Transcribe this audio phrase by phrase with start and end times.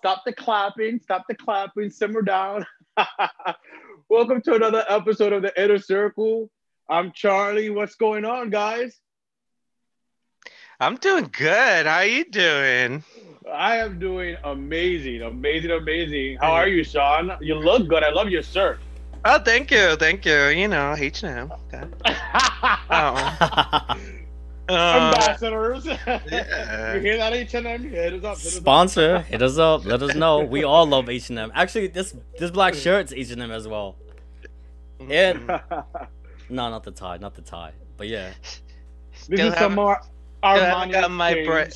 [0.00, 0.98] Stop the clapping.
[0.98, 1.90] Stop the clapping.
[1.90, 2.64] Simmer down.
[4.08, 6.48] Welcome to another episode of the Inner Circle.
[6.88, 7.68] I'm Charlie.
[7.68, 8.98] What's going on, guys?
[10.80, 11.84] I'm doing good.
[11.84, 13.04] How are you doing?
[13.52, 16.38] I am doing amazing, amazing, amazing.
[16.40, 16.78] How are mm-hmm.
[16.78, 17.36] you, Sean?
[17.42, 18.02] You look good.
[18.02, 18.78] I love your shirt.
[19.26, 20.46] Oh, thank you, thank you.
[20.46, 21.52] You know, H and M.
[24.70, 25.84] Uh, Ambassadors.
[26.06, 26.94] yeah.
[26.94, 27.82] you hear that, H&M?
[27.82, 28.38] Hit us up.
[28.38, 28.62] Hit us up.
[28.62, 29.84] Sponsor, hit us up.
[29.84, 30.40] Let us know.
[30.44, 31.52] We all love H and M.
[31.54, 33.96] Actually, this this black shirt's H and M as well.
[35.00, 35.60] Yeah.
[36.52, 37.70] No, not the tie, not the tie.
[37.96, 38.32] But yeah.
[38.42, 38.60] this
[39.12, 40.00] Still is some more
[40.42, 41.72] haven't Armani got my bread.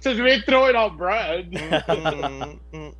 [0.00, 1.50] Since we ain't throwing out bread.
[1.50, 2.94] Mm, mm.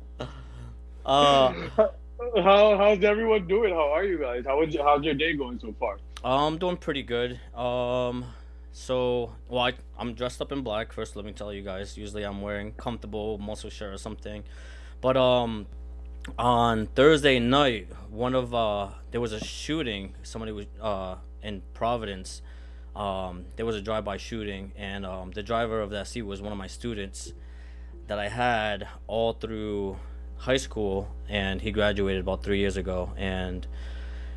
[1.05, 1.53] uh,
[2.35, 3.73] How how's everyone doing?
[3.73, 4.45] How are you guys?
[4.45, 5.97] How was how's your day going so far?
[6.25, 7.39] I'm doing pretty good.
[7.55, 8.25] Um,
[8.71, 10.91] so well, I, I'm dressed up in black.
[10.91, 11.97] First, let me tell you guys.
[11.97, 14.43] Usually, I'm wearing comfortable muscle shirt or something.
[15.01, 15.67] But um,
[16.39, 20.15] on Thursday night, one of uh, there was a shooting.
[20.23, 22.41] Somebody was uh in Providence.
[22.95, 26.51] Um, there was a drive-by shooting, and um, the driver of that seat was one
[26.51, 27.33] of my students
[28.07, 29.97] that I had all through
[30.37, 33.67] high school, and he graduated about three years ago, and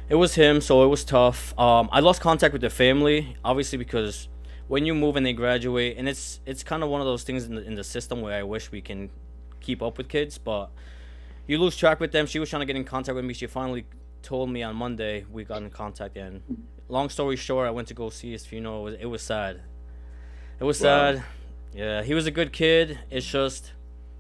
[0.09, 1.59] it was him, so it was tough.
[1.59, 4.29] Um, I lost contact with the family, obviously, because
[4.69, 7.45] when you move and they graduate, and it's it's kind of one of those things
[7.45, 9.11] in the, in the system where I wish we can
[9.61, 10.71] keep up with kids, but
[11.47, 12.27] you lose track with them.
[12.27, 13.35] She was trying to get in contact with me.
[13.35, 13.87] She finally
[14.23, 16.43] told me on Monday we got in contact, and
[16.89, 18.81] long story short, I went to go see his funeral.
[18.81, 19.61] It was, it was sad.
[20.61, 21.13] It was Wow.
[21.13, 21.23] sad.
[21.75, 22.99] Yeah, he was a good kid.
[23.11, 23.73] It's just,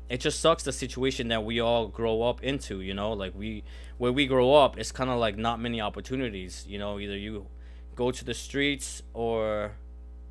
[0.09, 2.81] it just sucks the situation that we all grow up into.
[2.81, 3.65] You know, like we
[3.99, 6.65] where we grow up, it's kind of like not many opportunities.
[6.69, 7.47] You know, either you
[7.95, 9.73] go to the streets or,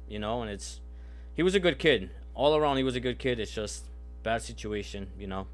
[0.07, 0.79] you know, and it's.
[1.35, 2.09] He was a good kid.
[2.33, 3.39] All around, he was a good kid.
[3.39, 3.85] It's just
[4.23, 5.11] bad situation.
[5.19, 5.47] You know.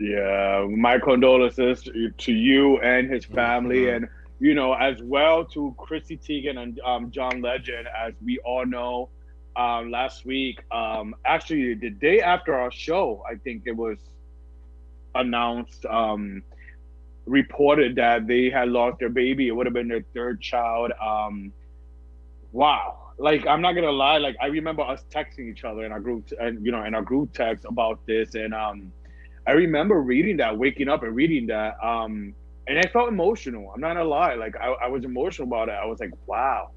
[0.00, 1.82] Yeah, my condolences
[2.18, 3.96] to you and his family, Mhm.
[3.96, 4.08] and
[4.40, 7.88] you know, as well to Chrissy Teigen and um, John Legend.
[7.88, 9.08] As we all know,
[9.58, 13.98] um, last week, um, actually the day after our show, I think it was
[15.14, 16.42] announced, um,
[17.26, 19.48] reported that they had lost their baby.
[19.48, 20.92] It would have been their third child.
[21.02, 21.52] Um,
[22.52, 22.98] wow.
[23.18, 26.28] Like I'm not gonna lie, like I remember us texting each other in our group,
[26.40, 28.92] and you know, in our group text about this, and um,
[29.46, 32.34] I remember reading that, waking up and reading that, um,
[32.68, 33.72] and I felt emotional.
[33.74, 35.72] I'm not gonna lie, like I, I was emotional about it.
[35.72, 36.70] I was like, wow,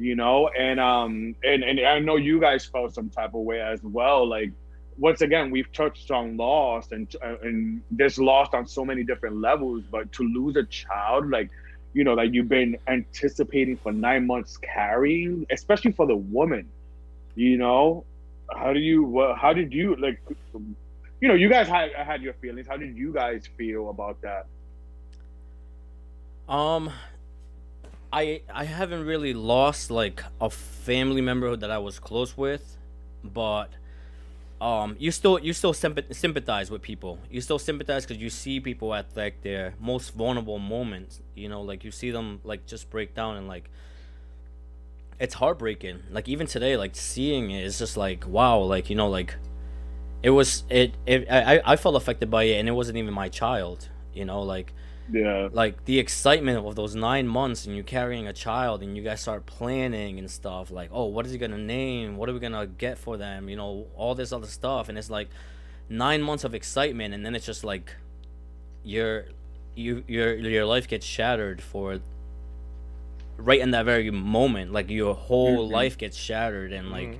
[0.00, 3.60] you know, and um, and and I know you guys felt some type of way
[3.60, 4.26] as well.
[4.26, 4.50] Like
[4.96, 9.84] once again, we've touched on loss, and and this lost on so many different levels.
[9.90, 11.50] But to lose a child, like
[11.92, 16.68] you know, that you've been anticipating for nine months carrying, especially for the woman,
[17.34, 18.04] you know,
[18.56, 20.20] how do you, wha- how did you like?
[21.20, 22.66] you know, you guys had had your feelings.
[22.66, 24.46] How did you guys feel about that?
[26.48, 26.90] Um,
[28.12, 32.76] I I haven't really lost like a family member that I was close with,
[33.22, 33.70] but
[34.60, 37.18] um, you still you still sympathize with people.
[37.30, 41.20] You still sympathize because you see people at like their most vulnerable moments.
[41.34, 43.70] You know, like you see them like just break down and like
[45.18, 46.00] it's heartbreaking.
[46.10, 48.58] Like even today, like seeing it is just like wow.
[48.58, 49.36] Like you know, like
[50.22, 50.94] it was it.
[51.06, 53.88] it I- I felt affected by it, and it wasn't even my child.
[54.14, 54.72] You know, like
[55.12, 59.02] Yeah, like the excitement of those nine months and you carrying a child and you
[59.02, 62.16] guys start planning and stuff like oh what is he gonna name?
[62.16, 63.48] What are we gonna get for them?
[63.48, 64.88] You know all this other stuff.
[64.88, 65.28] And it's like
[65.88, 67.94] nine months of excitement and then it's just like
[68.84, 69.24] your
[69.74, 71.98] you your your life gets shattered for
[73.36, 74.72] right in that very moment.
[74.72, 75.72] Like your whole Mhm.
[75.72, 77.18] life gets shattered and like Mhm.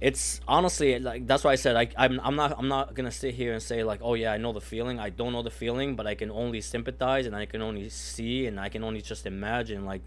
[0.00, 3.34] It's honestly like that's why I said I I'm I'm not I'm not gonna sit
[3.34, 5.96] here and say like oh yeah I know the feeling I don't know the feeling
[5.96, 9.26] but I can only sympathize and I can only see and I can only just
[9.26, 10.02] imagine like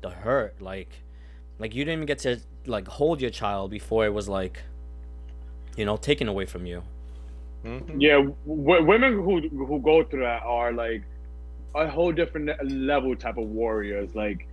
[0.00, 1.04] the hurt like
[1.58, 4.62] like you didn't even get to like hold your child before it was like
[5.76, 6.82] you know taken away from you
[7.64, 8.00] Mhm.
[8.00, 8.16] yeah.
[8.46, 11.04] W- women who who go through that are like
[11.74, 14.14] a whole different level type of warriors.
[14.14, 14.47] Like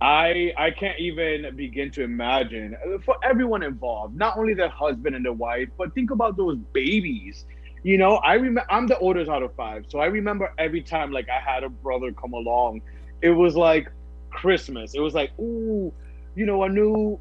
[0.00, 5.14] I I can't even begin to imagine uh, for everyone involved, not only the husband
[5.16, 7.44] and the wife, but think about those babies.
[7.82, 11.10] You know, I remember I'm the oldest out of five, so I remember every time
[11.12, 12.80] like I had a brother come along,
[13.22, 13.88] it was like
[14.30, 14.94] Christmas.
[14.94, 15.92] It was like, ooh,
[16.34, 17.20] you know, a new.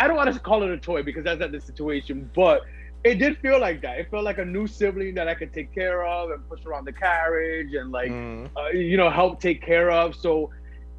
[0.00, 2.62] I don't want to call it a toy because that's not the situation, but
[3.04, 3.98] it did feel like that.
[3.98, 6.86] It felt like a new sibling that I could take care of and push around
[6.86, 8.50] the carriage and like Mm.
[8.56, 10.50] uh, you know help take care of so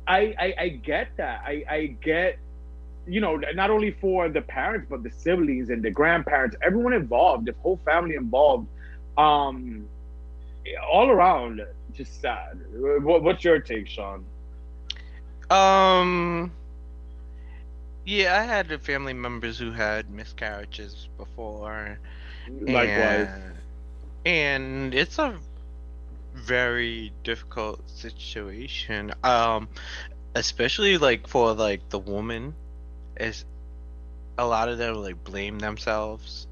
[0.07, 2.40] I, I i get that i i get
[3.07, 7.46] you know, not only for the parents but the siblings and the grandparents, everyone involved,
[7.46, 8.68] the whole family involved.
[9.18, 9.88] Um,
[10.92, 11.62] all around,
[11.94, 12.60] just sad.
[12.74, 14.25] What, what's your take, Sean?
[15.50, 16.51] Um.
[18.06, 22.00] Yeah, I had family members who had miscarriages before.
[22.48, 23.30] Likewise.
[23.30, 23.58] And,
[24.25, 25.40] and it's a
[26.36, 29.14] very difficult situation.
[29.24, 29.70] Um,
[30.36, 32.54] especially like for like the woman,
[33.18, 33.46] is
[34.38, 36.48] a lot of them like blame themselves,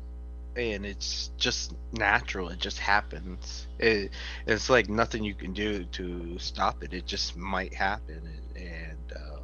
[0.55, 2.49] and it's just natural.
[2.49, 3.67] It just happens.
[3.79, 4.11] It
[4.47, 6.93] it's like nothing you can do to stop it.
[6.93, 8.21] It just might happen,
[8.55, 8.67] and.
[8.67, 9.39] and uh,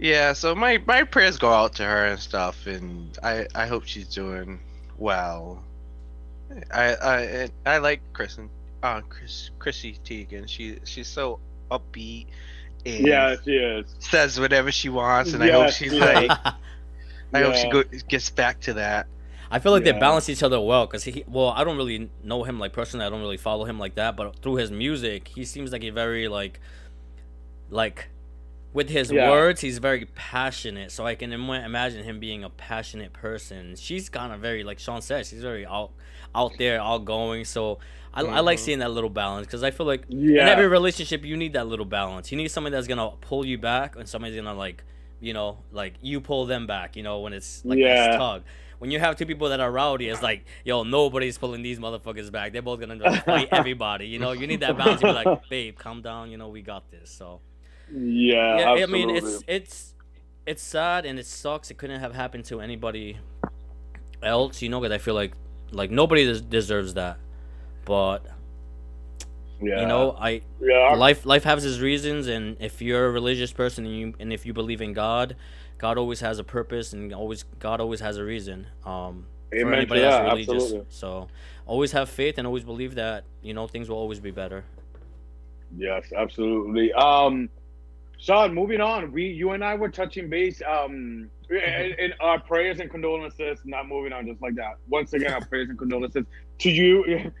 [0.00, 3.84] yeah, so my my prayers go out to her and stuff, and I I hope
[3.84, 4.60] she's doing
[4.96, 5.64] well.
[6.72, 8.48] I I I like Kristen,
[8.82, 10.48] uh, Chris Chrissy Teigen.
[10.48, 11.40] She she's so
[11.70, 12.26] upbeat
[12.86, 13.86] and Yeah, she is.
[13.98, 16.28] says whatever she wants, and I hope she's yes.
[16.28, 16.38] like
[17.34, 19.06] I hope she go, gets back to that.
[19.50, 19.92] I feel like Yeah.
[19.92, 21.24] they balance each other well because he.
[21.26, 23.04] Well, I don't really know him like personally.
[23.06, 24.16] I don't really follow him like that.
[24.16, 26.60] But through his music, he seems like a very like,
[27.70, 28.08] like,
[28.72, 29.30] with his Yeah.
[29.30, 30.92] words, he's very passionate.
[30.92, 33.74] So I can Im- imagine him being a passionate person.
[33.76, 35.26] She's kind of very like Sean said.
[35.26, 35.90] She's very out,
[36.34, 37.44] out there, outgoing.
[37.44, 37.78] So
[38.14, 38.62] I, I like Mhm.
[38.62, 40.42] seeing that little balance because I feel like Yeah.
[40.42, 42.30] in every relationship you need that little balance.
[42.32, 44.82] You need somebody that's gonna pull you back, and somebody's gonna like,
[45.20, 46.96] you know, like you pull them back.
[46.96, 48.08] You know, when it's like Yeah.
[48.08, 48.42] this tug.
[48.78, 52.30] When you have two people that are rowdy, it's like, yo, nobody's pulling these motherfuckers
[52.30, 52.52] back.
[52.52, 54.06] They're both gonna like, fight everybody.
[54.06, 55.02] You know, you need that balance.
[55.02, 56.30] You're like, babe, calm down.
[56.30, 57.10] You know, we got this.
[57.10, 57.40] So
[57.92, 59.94] Yeah, yeah, I mean, it's it's
[60.46, 61.70] it's sad and it sucks.
[61.70, 63.16] It couldn't have happened to anybody
[64.22, 64.62] else.
[64.62, 65.32] You know, because I feel like
[65.70, 67.18] like nobody des- deserves that.
[67.84, 68.26] But
[69.60, 69.80] yeah.
[69.80, 70.94] you know, I yeah.
[70.94, 74.46] life life has its reasons and if you're a religious person and you and if
[74.46, 75.36] you believe in god
[75.78, 79.70] god always has a purpose and always god always has a reason um for Amen
[79.72, 80.86] to anybody that, that's religious absolutely.
[80.90, 81.28] so
[81.66, 84.64] always have faith and always believe that you know things will always be better
[85.76, 86.92] Yes, absolutely.
[86.92, 87.48] Um,
[88.18, 89.12] Sean, moving on.
[89.12, 90.62] We, you and I were touching base.
[90.66, 93.60] Um, in our prayers and condolences.
[93.64, 94.76] Not moving on just like that.
[94.88, 96.24] Once again, our prayers and condolences
[96.58, 97.32] to you,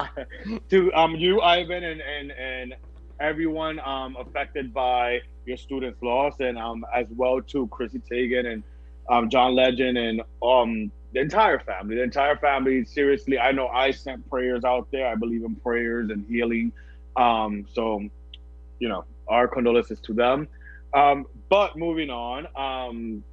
[0.70, 2.74] to um you, Ivan, and and and
[3.20, 8.62] everyone um affected by your students' loss, and um as well to Chrissy Teigen and
[9.08, 11.96] um John Legend and um the entire family.
[11.96, 12.84] The entire family.
[12.84, 15.06] Seriously, I know I sent prayers out there.
[15.06, 16.72] I believe in prayers and healing.
[17.16, 18.02] Um, so,
[18.78, 20.46] you know, our condolences to them.
[20.92, 23.24] Um, but moving on, um,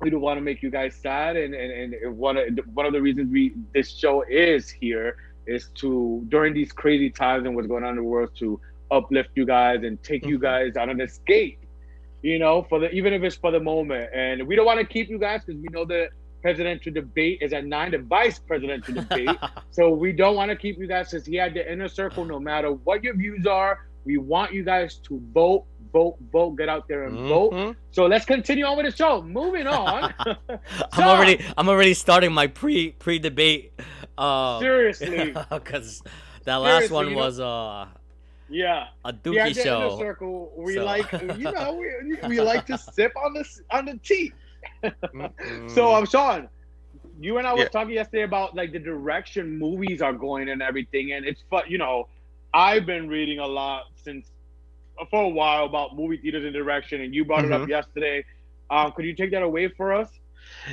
[0.00, 2.92] we don't want to make you guys sad, and and, and one of one of
[2.92, 5.16] the reasons we this show is here
[5.46, 9.30] is to during these crazy times and what's going on in the world to uplift
[9.34, 10.42] you guys and take you Mhm.
[10.42, 11.58] guys on an escape.
[12.22, 14.86] You know, for the even if it's for the moment, and we don't want to
[14.86, 16.08] keep you guys because we know the
[16.42, 17.90] presidential debate is at nine.
[17.92, 19.38] The vice presidential debate.
[19.70, 22.24] So we don't want to keep you guys since he had the inner circle.
[22.24, 26.50] No matter what your views are, we want you guys to vote, vote, vote.
[26.56, 27.52] Get out there and vote.
[27.52, 27.76] Mhm.
[27.92, 29.22] So let's continue on with the show.
[29.22, 30.12] Moving on.
[30.92, 33.72] i'm already i'm already starting my pre pre debate
[34.18, 36.02] uh Seriously, because
[36.44, 37.86] that last Seriously, one you know- was uh
[38.48, 38.88] yeah.
[39.04, 40.52] a dookie the show circle.
[40.56, 44.32] We So- like, you know, we, we like to sip on the on the tea.
[45.68, 46.48] So, um, Sean,
[47.20, 47.68] you and I was Yeah.
[47.68, 51.62] talking yesterday about like the direction movies are going and everything, and it's fun.
[51.68, 52.08] You know,
[52.52, 54.30] I've been reading a lot since
[55.10, 57.68] for a while about movie theaters and direction, and you brought it up Mhm.
[57.68, 58.24] yesterday.
[58.70, 60.08] Um, could you take that away for us?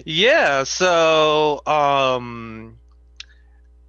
[0.05, 2.79] Yeah, so um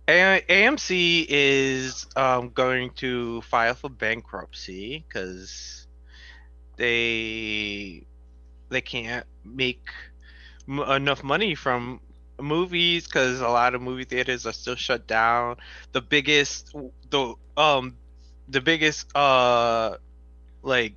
[0.09, 5.87] A- AMC is um going to file for bankruptcy cuz
[6.76, 8.07] they
[8.71, 9.87] they can't make
[10.68, 12.00] m- enough money from
[12.40, 15.57] movies cuz a lot of movie theaters are still shut down.
[15.92, 16.73] The biggest
[17.11, 17.99] the um
[18.49, 19.97] the biggest uh
[20.68, 20.96] like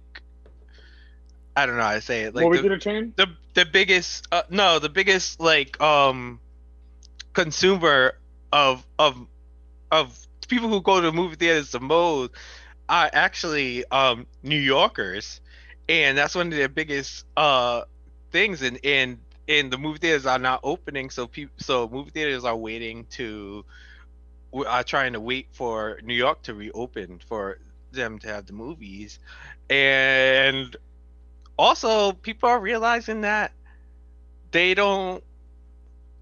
[1.56, 3.16] I don't know how to say it like movie the- theater chain?
[3.18, 6.42] the the biggest uh, no the biggest like um
[7.34, 8.14] consumer
[8.52, 9.28] of of
[9.92, 12.32] of people who go to movie theaters the most
[12.90, 15.42] are actually um New Yorkers.
[15.90, 17.84] And that's one of their biggest uh
[18.32, 18.62] things.
[18.62, 22.58] And and and the movie theaters are not opening so people so movie theaters are
[22.58, 23.66] waiting to
[24.66, 27.60] are trying to wait for New York to reopen for
[27.92, 29.20] them to have the movies
[29.72, 30.76] and
[31.58, 33.52] also people are realizing that
[34.52, 35.24] they don't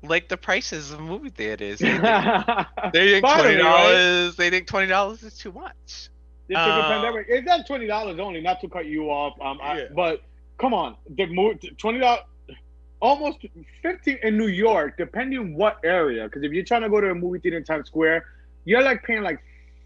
[0.04, 1.80] like the prices of movie theaters.
[1.80, 2.02] They think,
[2.94, 4.36] they think twenty dollars.
[4.36, 6.10] They think twenty dollars is too much.
[6.48, 7.26] This a Uh, pandemic.
[7.30, 8.40] It's not twenty dollars only.
[8.42, 9.86] Not to cut you off, um, I, Yeah.
[9.96, 10.22] but
[10.58, 12.22] come on, the mo- twenty dollars,
[13.02, 13.40] almost
[13.82, 16.26] fifteen in New York, depending what area.
[16.26, 18.26] Because if you're trying to go to a movie theater in Times Square,
[18.66, 19.40] you're like paying like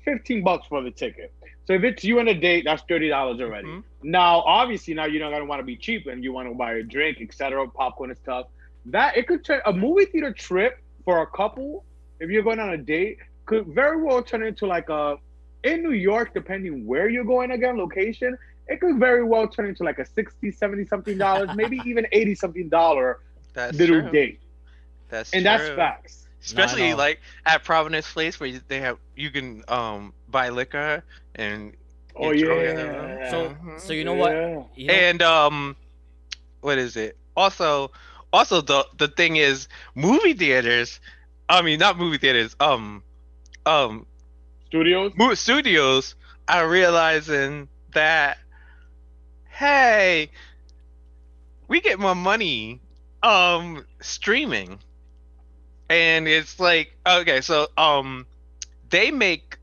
[0.05, 1.34] fifteen bucks for the ticket.
[1.65, 3.67] So if it's you and a date, that's thirty dollars already.
[3.67, 3.84] Mhm.
[4.03, 6.74] Now, obviously, now you're not gonna want to be cheap and you want to buy
[6.74, 8.48] a drink, etc., popcorn and stuff.
[8.86, 10.74] That it could turn a movie theater trip
[11.05, 11.86] for a couple,
[12.20, 15.17] if you're going on a date, could very well turn into like a
[15.63, 19.84] in New York, depending where you're going again, location, it could very well turn into
[19.84, 23.20] like a 60, 70 something dollars, maybe even 80 something dollar
[23.53, 24.12] That's little true.
[24.12, 24.39] date.
[25.10, 25.75] That's And that's true.
[25.75, 26.27] facts.
[26.43, 31.78] Especially like at Providence Place where they have you can um buy liquor and
[32.16, 32.70] Oh get yeah.
[32.70, 33.20] in the room.
[33.24, 33.80] So Mhm.
[33.80, 34.40] so you know what?
[34.75, 35.78] You know, and um
[36.62, 37.92] what is it also
[38.34, 41.02] also the the thing is movie theaters
[41.50, 43.04] i mean not movie theaters um
[43.66, 44.08] um
[44.68, 45.13] Studios.
[45.16, 46.16] movie studios
[46.48, 48.38] are realizing that
[49.50, 50.32] hey
[51.68, 52.82] we get more money
[53.24, 54.80] um streaming
[55.90, 58.28] and it's like okay so um
[58.90, 59.58] they make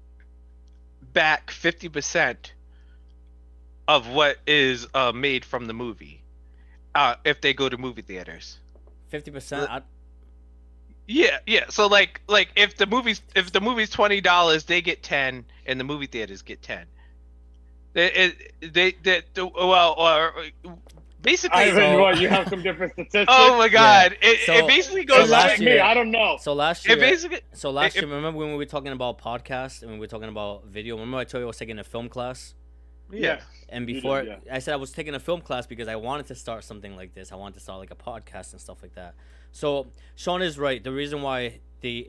[1.13, 2.37] back 50%
[3.89, 6.23] of what is uh, made from the movie
[6.95, 8.59] uh, if they go to movie theaters.
[9.09, 9.69] fifty percent.
[11.07, 11.65] yeah yeah.
[11.71, 15.81] So like like if the movie's if the movie's twenty dollars they get 10 and
[15.81, 16.87] the movie theaters get 10
[17.93, 20.45] they it, they, they, well or
[21.23, 22.21] basically Ivan, so- what?
[22.21, 23.27] You have some different statistics.
[23.29, 25.67] oh my god it, So- it basically goes It's last like like me.
[25.67, 26.37] year- I don't know.
[26.41, 29.19] So last year, it basically so last if- year, remember when we were talking about
[29.21, 30.95] podcasts and we were talking about video?
[30.97, 32.55] Remember I told you I was taking a film class,
[33.11, 34.37] yeah and You did, before yeah.
[34.51, 37.15] I said I was taking a film class because I wanted to start something like
[37.15, 37.33] this.
[37.33, 39.15] I wanted to start like a podcast and stuff like that.
[39.53, 40.83] So Sean is right.
[40.83, 42.09] The reason why the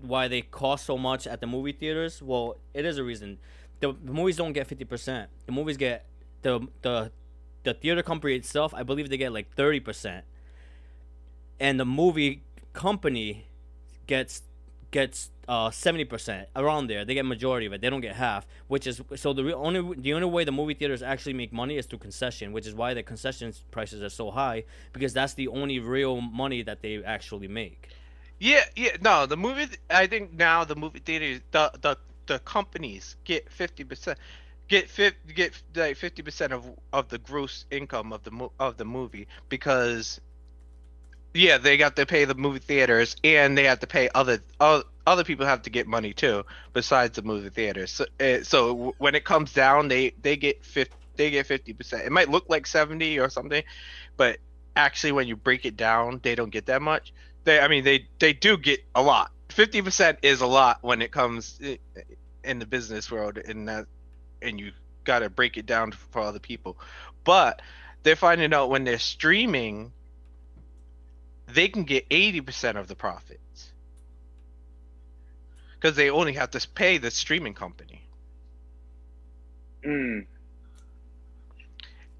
[0.00, 3.38] why they cost so much at the movie theaters, well, it is a reason.
[3.80, 5.30] The, the movies don't get fifty percent.
[5.46, 6.06] The movies get
[6.42, 7.12] the the
[7.64, 8.72] the theater company itself.
[8.74, 10.24] I believe they get like thirty percent,
[11.58, 12.42] and the movie
[12.72, 13.46] company
[14.06, 14.42] gets
[14.90, 17.04] gets uh seventy percent around there.
[17.04, 17.80] They get majority of it.
[17.80, 20.74] They don't get half, which is so the re- only the only way the movie
[20.74, 24.30] theaters actually make money is through concession, which is why the concession prices are so
[24.30, 27.88] high because that's the only real money that they actually make.
[28.38, 29.66] Yeah, yeah, no, the movie.
[29.90, 34.18] I think now the movie theaters, the the the companies get fifty percent,
[34.68, 34.90] get
[35.34, 39.26] get like fifty percent of of the gross income of the mo- of the movie
[39.48, 40.20] because,
[41.34, 44.84] yeah, they got to pay the movie theaters and they have to pay other other,
[45.06, 47.90] other people have to get money too besides the movie theaters.
[47.92, 52.04] So, uh, so when it comes down, they they get fifty they get fifty percent.
[52.06, 53.62] It might look like seventy or something,
[54.16, 54.38] but
[54.76, 57.12] actually when you break it down, they don't get that much
[57.44, 61.12] they i mean they they do get a lot 50% is a lot when it
[61.12, 61.78] comes i-
[62.42, 63.86] in the business world and that
[64.42, 64.72] and you
[65.04, 66.76] got to break it down for other people
[67.24, 67.60] but
[68.02, 69.92] they're finding out when they're streaming
[71.46, 73.70] they can get 80% of the profits
[75.74, 78.00] because they only have to pay the streaming company
[79.84, 80.24] Mm.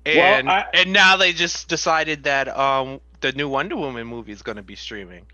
[0.05, 4.43] and I- and now they just decided that um the new wonder woman movie is
[4.43, 5.27] going to be streaming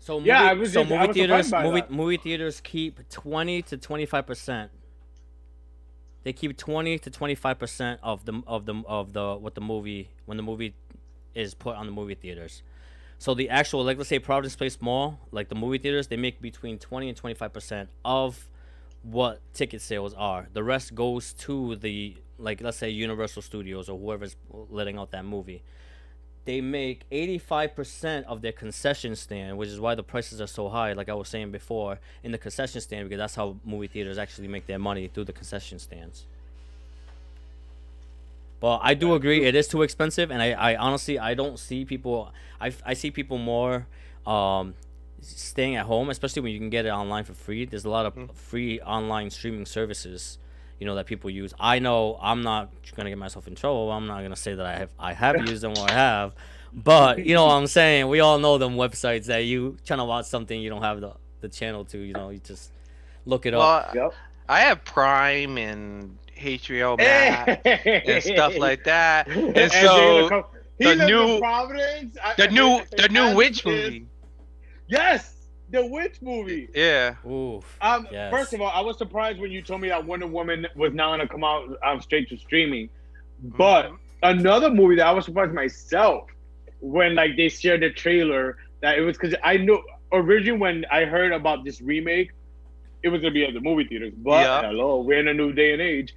[0.00, 3.08] So movie, Yeah, I was so just- I movie was theaters movie movie theaters keep
[3.08, 4.70] twenty to twenty five percent.
[6.26, 9.60] They keep twenty to twenty five percent of the of the of the what the
[9.60, 10.74] movie when the movie
[11.36, 12.64] is put on the movie theaters.
[13.20, 16.42] So the actual like let's say Providence Place Mall, like the movie theaters, they make
[16.42, 18.48] between twenty and twenty five percent of
[19.04, 20.48] what ticket sales are.
[20.52, 25.24] The rest goes to the like let's say Universal Studios or whoever's letting out that
[25.24, 25.62] movie
[26.46, 30.92] they make 85% of their concession stand, which is why the prices are so high,
[30.92, 34.48] like I was saying before, in the concession stand, because that's how movie theaters actually
[34.48, 36.24] make their money through the concession stands.
[38.60, 41.84] But I do agree, it is too expensive, and I, I honestly, I don't see
[41.84, 43.86] people, I, I see people more
[44.24, 44.74] um,
[45.20, 47.66] staying at home, especially when you can get it online for free.
[47.66, 50.38] There's a lot of free online streaming services
[50.78, 51.54] you know that people use.
[51.58, 53.90] I know I'm not gonna get myself in trouble.
[53.92, 56.34] I'm not gonna say that I have I have used them or I have,
[56.72, 58.08] but you know what I'm saying.
[58.08, 61.12] We all know them websites that you trying to watch something you don't have the
[61.40, 61.98] the channel to.
[61.98, 62.72] You know, you just
[63.24, 63.94] look it up.
[63.94, 64.12] Yep.
[64.48, 70.44] i have prime and hbo max and stuff like that and, And so come-
[70.78, 71.40] he the new-
[72.36, 74.06] the new the new witch movie
[74.88, 75.34] Yes,
[75.68, 76.68] the witch movie.
[76.74, 77.76] yeah Oof.
[77.80, 78.30] Um, Yes.
[78.32, 81.10] first of all, I was surprised when you told me that Wonder Woman was now
[81.10, 82.88] gonna come out um, straight to streaming.
[83.42, 83.98] But Mhm.
[84.22, 86.24] another movie that I was surprised myself
[86.80, 89.82] when like they shared the trailer that it was because I knew
[90.12, 92.30] originally when I heard about this remake,
[93.02, 94.14] it was gonna be at the movie theaters.
[94.16, 94.60] But Yeah.
[94.62, 96.14] hello, we're in a new day and age.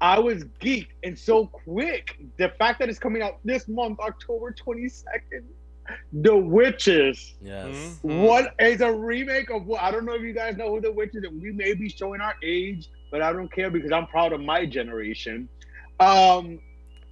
[0.00, 2.16] I was geeked and so quick.
[2.36, 5.44] The fact that it's coming out this month, October 22nd.
[6.12, 7.34] The Witches.
[7.42, 7.98] Yes.
[8.04, 8.26] Mhm.
[8.26, 9.82] What is a remake of what?
[9.82, 12.20] I don't know if you guys know who The Witches, and we may be showing
[12.20, 15.48] our age, but I don't care because I'm proud of my generation.
[16.00, 16.60] Um,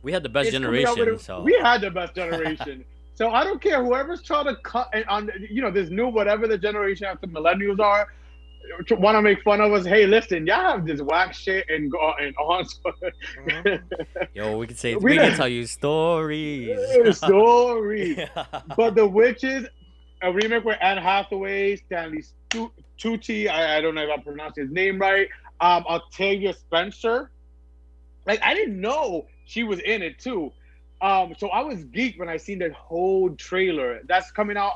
[0.03, 2.15] We had the best it's coming out with generation, a- so we had the best
[2.15, 2.85] generation.
[3.15, 6.47] so I don't care whoever's trying to cut and on you know this new whatever
[6.49, 8.09] the generation after millennials are
[8.93, 9.85] want to make fun of us.
[9.85, 12.65] Hey, listen, y'all have this whack shit and go and on.
[13.47, 13.83] Mhm.
[14.35, 16.79] yo, we can say We we, can tell you stories.
[17.17, 18.29] Story.
[18.77, 19.67] But the witches,
[20.23, 22.25] a remake with Anne Hathaway, Stanley
[22.99, 23.49] Tucci.
[23.49, 25.29] I, I don't know if I pronounced his name right.
[25.61, 27.31] Um, Octavia Spencer.
[28.27, 30.53] Like I didn't know she was in it too.
[31.01, 34.01] Um, so I was geeked when I seen the whole trailer.
[34.07, 34.73] That's coming out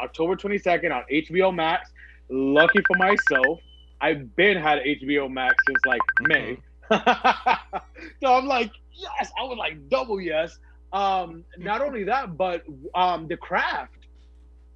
[0.00, 1.90] October 22nd on HBO Max.
[2.30, 3.60] Lucky for myself,
[4.00, 6.58] I've been had HBO Max since like May.
[6.90, 10.58] so I'm like, yes, I was like double yes.
[10.92, 12.62] Um, not only that, but
[12.94, 14.06] um, the craft.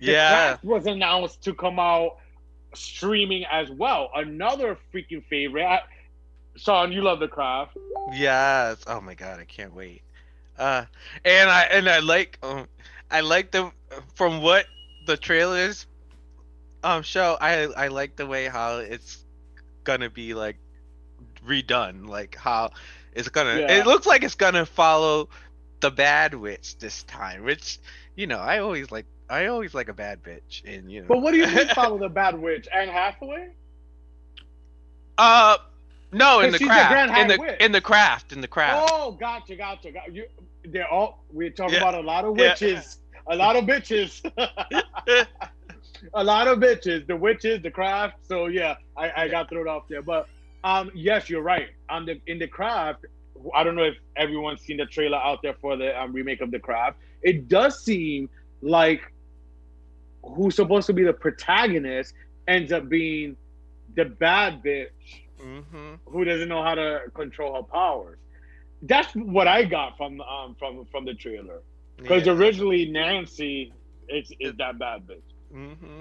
[0.04, 0.18] The Yeah.
[0.18, 2.12] Craft was announced to come out
[2.74, 4.10] streaming as well.
[4.14, 5.64] Another freaking favorite.
[5.64, 5.80] I,
[6.56, 7.76] Sean, you love the craft.
[8.06, 8.84] Yes.
[8.86, 10.02] Oh my god, I can't wait.
[10.56, 10.84] Uh,
[11.24, 12.66] and I and I like um,
[13.10, 13.70] I like the
[14.14, 14.66] from what
[15.06, 15.86] the trailers
[16.82, 17.36] um show.
[17.40, 19.24] I I like the way how it's
[19.84, 20.56] gonna be like
[21.46, 22.06] redone.
[22.06, 22.70] Like how
[23.14, 23.60] it's gonna.
[23.60, 23.72] Yeah.
[23.78, 25.28] It looks like it's gonna follow
[25.80, 27.44] the bad witch this time.
[27.44, 27.78] Which
[28.16, 29.06] you know I always like.
[29.30, 31.06] I always like a bad bitch, and you know.
[31.08, 32.68] But what do you mean follow the bad witch?
[32.70, 33.48] Anne Hathaway?
[35.16, 35.56] Uh,
[36.12, 37.60] no, in the she's a Grand craft, in the Witch.
[37.60, 38.90] in the craft, in the craft.
[38.92, 40.12] Oh, gotcha, gotcha, gotcha.
[40.12, 40.24] You,
[40.64, 41.24] they're all.
[41.32, 41.80] We're talking Yeah.
[41.80, 42.50] about a lot of Yeah.
[42.50, 44.20] witches, a lot of bitches,
[46.14, 47.06] a lot of bitches.
[47.06, 48.14] The witches, the craft.
[48.22, 50.02] So yeah, I, I got thrown off there.
[50.02, 50.26] But
[50.64, 51.68] um, yes, you're right.
[51.90, 53.04] On the in the craft,
[53.54, 56.50] I don't know if everyone's seen the trailer out there for the um, remake of
[56.50, 56.96] the craft.
[57.22, 58.28] It does seem
[58.62, 59.00] like
[60.22, 62.12] who's supposed to be the protagonist
[62.46, 63.36] ends up being
[63.94, 64.88] the bad bitch
[65.40, 68.18] hmm who doesn't know how to control her powers.
[68.82, 71.60] That's what I got from um from from the trailer.
[72.02, 72.28] Because Yeah.
[72.28, 73.74] originally Nancy
[74.08, 75.31] is is that bad bitch.
[75.52, 76.00] Hmm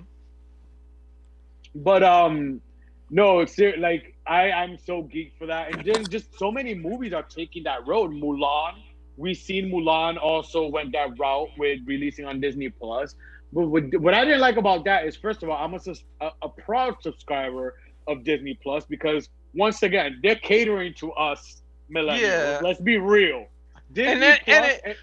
[1.75, 2.61] But um
[3.09, 7.13] no, it's like I I'm so geeked for that, and then just so many movies
[7.13, 8.11] are taking that road.
[8.11, 8.75] Mulan,
[9.17, 13.15] we seen Mulan also went that route with releasing on Disney Plus.
[13.53, 15.79] But what, what I didn't like about that is, first of all, I'm a,
[16.21, 17.75] a, a proud subscriber
[18.07, 21.61] of Disney Plus because once again they're catering to us
[21.93, 22.21] millennials.
[22.21, 22.59] Yeah.
[22.63, 23.47] Let's be real.
[23.91, 24.97] Disney then- and Plus, it-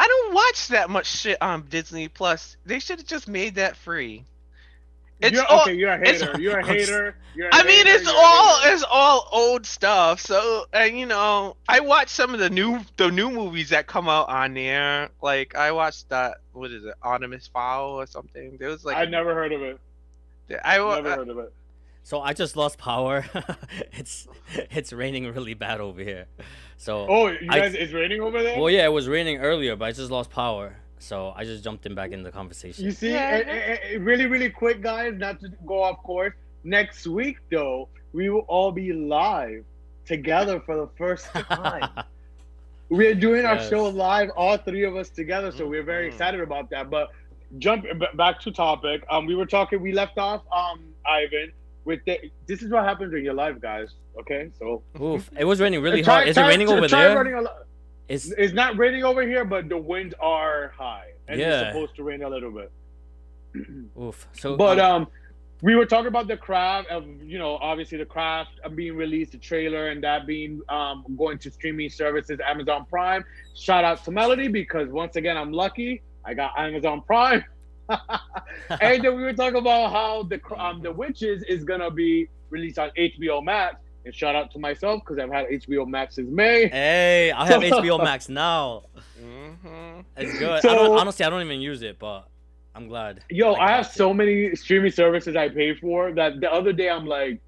[0.00, 2.56] I don't watch that much shit on Disney Plus.
[2.64, 4.24] They should have just made that free.
[5.20, 5.60] It's you're, all.
[5.60, 6.40] okay, you're a hater.
[6.40, 7.16] You're a I'm s- hater.
[7.34, 10.20] You're a I mean, it's you're all it's all old stuff.
[10.22, 14.08] So, and you know, I watched some of the new the new movies that come
[14.08, 15.10] out on there.
[15.20, 16.38] Like I watched that.
[16.54, 18.56] What is it, Artemis Fowl or something?
[18.58, 19.78] There was like I never heard of it.
[20.64, 21.52] I, wa- Never uh, heard of it.
[22.04, 23.26] So I just lost power.
[23.92, 26.24] it's it's raining really bad over here.
[26.80, 28.58] So Oh, you I- guys, it's raining over there.
[28.58, 30.74] well, yeah, it was raining earlier, but I just lost power.
[30.98, 32.86] So I just jumped in back in the conversation.
[32.86, 33.42] You see, Yeah.
[33.46, 35.12] eh, eh, eh, really, really quick, guys.
[35.18, 36.32] Not to go off course.
[36.64, 39.62] Next week, though, we will all be live
[40.06, 41.90] together for the first time.
[42.88, 45.52] we're doing our show live, all three of us together.
[45.52, 46.12] So we're very Mhm.
[46.12, 46.88] excited about that.
[46.88, 47.10] But
[47.58, 49.04] jump b- back to topic.
[49.10, 49.82] Um, we were talking.
[49.82, 50.42] We left off.
[50.50, 51.52] Um, Ivan.
[51.84, 53.88] With the, this is what happens when you're live, guys.
[54.20, 55.30] Okay, so Oof!
[55.38, 56.28] It was raining really Try- hard.
[56.28, 57.40] Is it try- raining over there?
[57.42, 57.48] lo-
[58.08, 61.60] It's It's not raining over here, but the winds are high, and Yeah.
[61.62, 62.70] it's supposed to rain a little bit.
[64.00, 64.28] oof.
[64.32, 65.08] So But um, um,
[65.62, 69.38] we were talking about the craft of you know obviously the craft being released, the
[69.38, 73.24] trailer, and that being um going to streaming services, Amazon Prime.
[73.54, 76.02] Shout out to Melody because once again I'm lucky.
[76.24, 77.44] I got Amazon Prime.
[78.80, 82.28] and then we were talking about how the cr- um the witches is gonna be
[82.50, 83.76] released on HBO Max.
[84.06, 86.68] And shout out to myself because I've had HBO Max since May.
[86.68, 88.84] hey, I have HBO Max now.
[89.18, 90.64] hmm It's good.
[90.64, 92.26] I don't, honestly, I don't even use it, but
[92.74, 93.22] I'm glad.
[93.28, 96.88] Yo, I, have got so many streaming services I pay for that the other day
[96.88, 97.42] I'm like,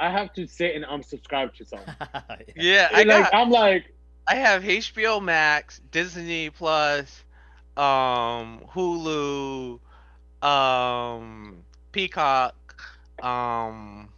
[0.00, 1.80] I have to sit and unsubscribe to some.
[2.56, 3.34] Yeah, I like got.
[3.34, 3.94] I'm like,
[4.26, 7.22] I have HBO Max, Disney Plus,
[7.76, 9.78] um, Hulu,
[10.42, 12.54] um, Peacock,
[13.22, 14.08] um,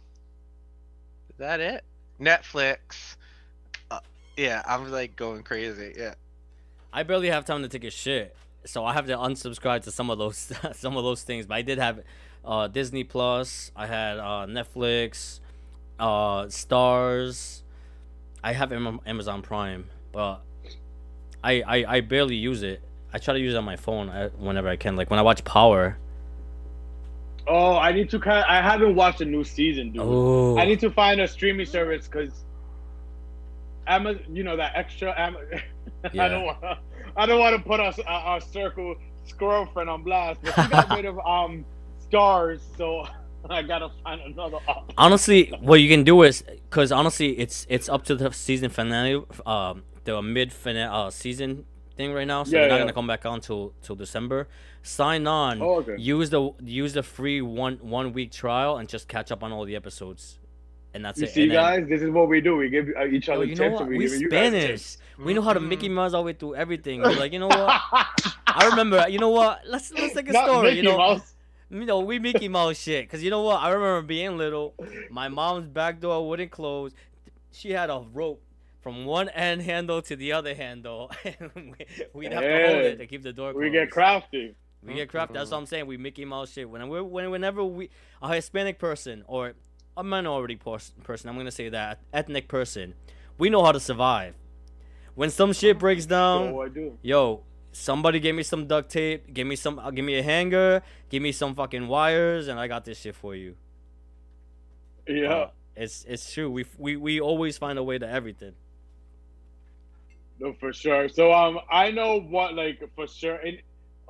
[1.29, 1.83] is that it?
[2.19, 3.15] Netflix.
[3.91, 3.99] Uh,
[4.37, 5.93] yeah, I'm like going crazy.
[5.97, 6.15] Yeah.
[6.93, 10.09] I barely have time to take a shit, so I have to unsubscribe to some
[10.09, 11.45] of those some of those things.
[11.45, 12.01] But I did have
[12.43, 13.71] uh, Disney Plus.
[13.75, 15.39] I had uh, Netflix,
[15.99, 17.63] uh, Starz.
[18.43, 20.41] I have Amazon Prime, but
[21.43, 22.81] I, I I barely use it.
[23.15, 24.97] I try to use it on my phone uh, whenever I can.
[24.97, 25.97] Like when I watch Power.
[27.47, 28.43] Oh, I need to kind.
[28.45, 30.01] I haven't watched a new season, dude.
[30.03, 30.57] Oh.
[30.57, 32.43] I need to find a streaming service because
[33.87, 35.13] Amazon, you know that extra.
[35.17, 35.37] Am-
[36.11, 36.23] Yeah.
[36.25, 36.57] I don't want.
[37.15, 38.95] I don't want to put our, our circle
[39.37, 41.63] girlfriend on blast, but she got rid of um
[42.11, 43.07] Starz, so
[43.49, 44.93] I gotta find another option.
[44.97, 49.23] honestly, what you can do is because honestly, it's it's up to the season finale,
[49.45, 52.43] um, the mid finale uh, season thing right now.
[52.43, 52.81] So Yeah, they're not yeah.
[52.81, 54.47] gonna come back on till till December.
[54.83, 55.61] Sign on.
[55.61, 55.95] Oh, okay.
[55.97, 59.65] Use the use the free one one week trial and just catch up on all
[59.65, 60.39] the episodes,
[60.93, 61.29] and that's You it.
[61.31, 62.55] see, And then- guys, this is what we do.
[62.57, 63.81] We give each Yo, other you know tips, what?
[63.83, 64.97] and we, We give you guys Spanish.
[65.17, 65.67] We know how to Mhm.
[65.69, 67.01] Mickey Mouse our way through everything.
[67.01, 67.57] We're like, you know what?
[68.47, 69.05] I remember.
[69.09, 69.61] You know what?
[69.67, 70.63] Let's let's take a Not story.
[70.67, 71.33] Mickey you know, Mouse.
[71.69, 73.09] you know, we Mickey Mouse shit.
[73.09, 73.61] Cause you know what?
[73.61, 74.75] I remember being little.
[75.09, 76.93] My mom's back door wouldn't close.
[77.51, 78.41] She had a rope
[78.85, 82.97] from one end handle to the other handle, and we- we'd have to hold it
[82.97, 83.63] to keep the door closed.
[83.65, 84.53] We get crafty.
[84.83, 85.33] We get crafty.
[85.33, 85.87] That's what I'm saying.
[85.87, 86.69] We Mickey Mouse shit.
[86.69, 87.89] When we when whenever we
[88.21, 89.53] a Hispanic person or
[89.97, 92.93] a minority person, I'm gonna say that ethnic person,
[93.39, 94.35] we know how to survive.
[95.15, 96.99] When some shit breaks down, So I do.
[97.01, 100.83] yo, somebody give me some duct tape, give me some, uh, give me a hanger,
[101.09, 103.55] give me some fucking wires, and I got this shit for you.
[105.07, 105.33] Yeah.
[105.33, 106.51] Uh, it's it's true.
[106.51, 108.53] We we we always find a way to everything.
[110.39, 111.07] No, for sure.
[111.07, 113.57] So um, I know what like for sure, and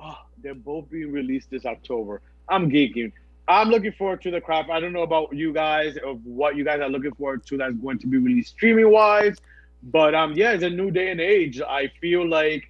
[0.00, 2.20] oh, they're both being released this October.
[2.48, 3.12] I'm geeking.
[3.48, 4.70] I'm looking forward to the craft.
[4.70, 7.76] I don't know about you guys of what you guys are looking forward to that's
[7.76, 9.36] going to be released streaming wise,
[9.84, 11.60] but um, yeah, it's a new day and age.
[11.60, 12.64] I feel like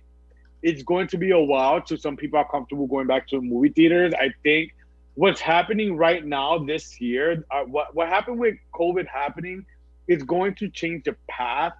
[0.62, 3.70] it's going to be a while till some people are comfortable going back to movie
[3.70, 4.12] theaters.
[4.14, 4.74] I think
[5.14, 9.64] what's happening right now this year, uh, what what happened with COVID happening,
[10.08, 11.72] is going to change the path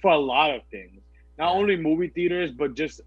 [0.00, 1.00] for a lot of things.
[1.38, 3.00] Not only movie theaters, but just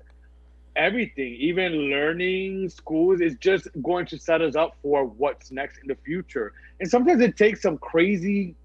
[0.75, 1.33] everything.
[1.35, 5.95] Even learning schools is just going to set us up for what's next in the
[6.03, 6.53] future.
[6.79, 8.55] And sometimes it takes some crazy,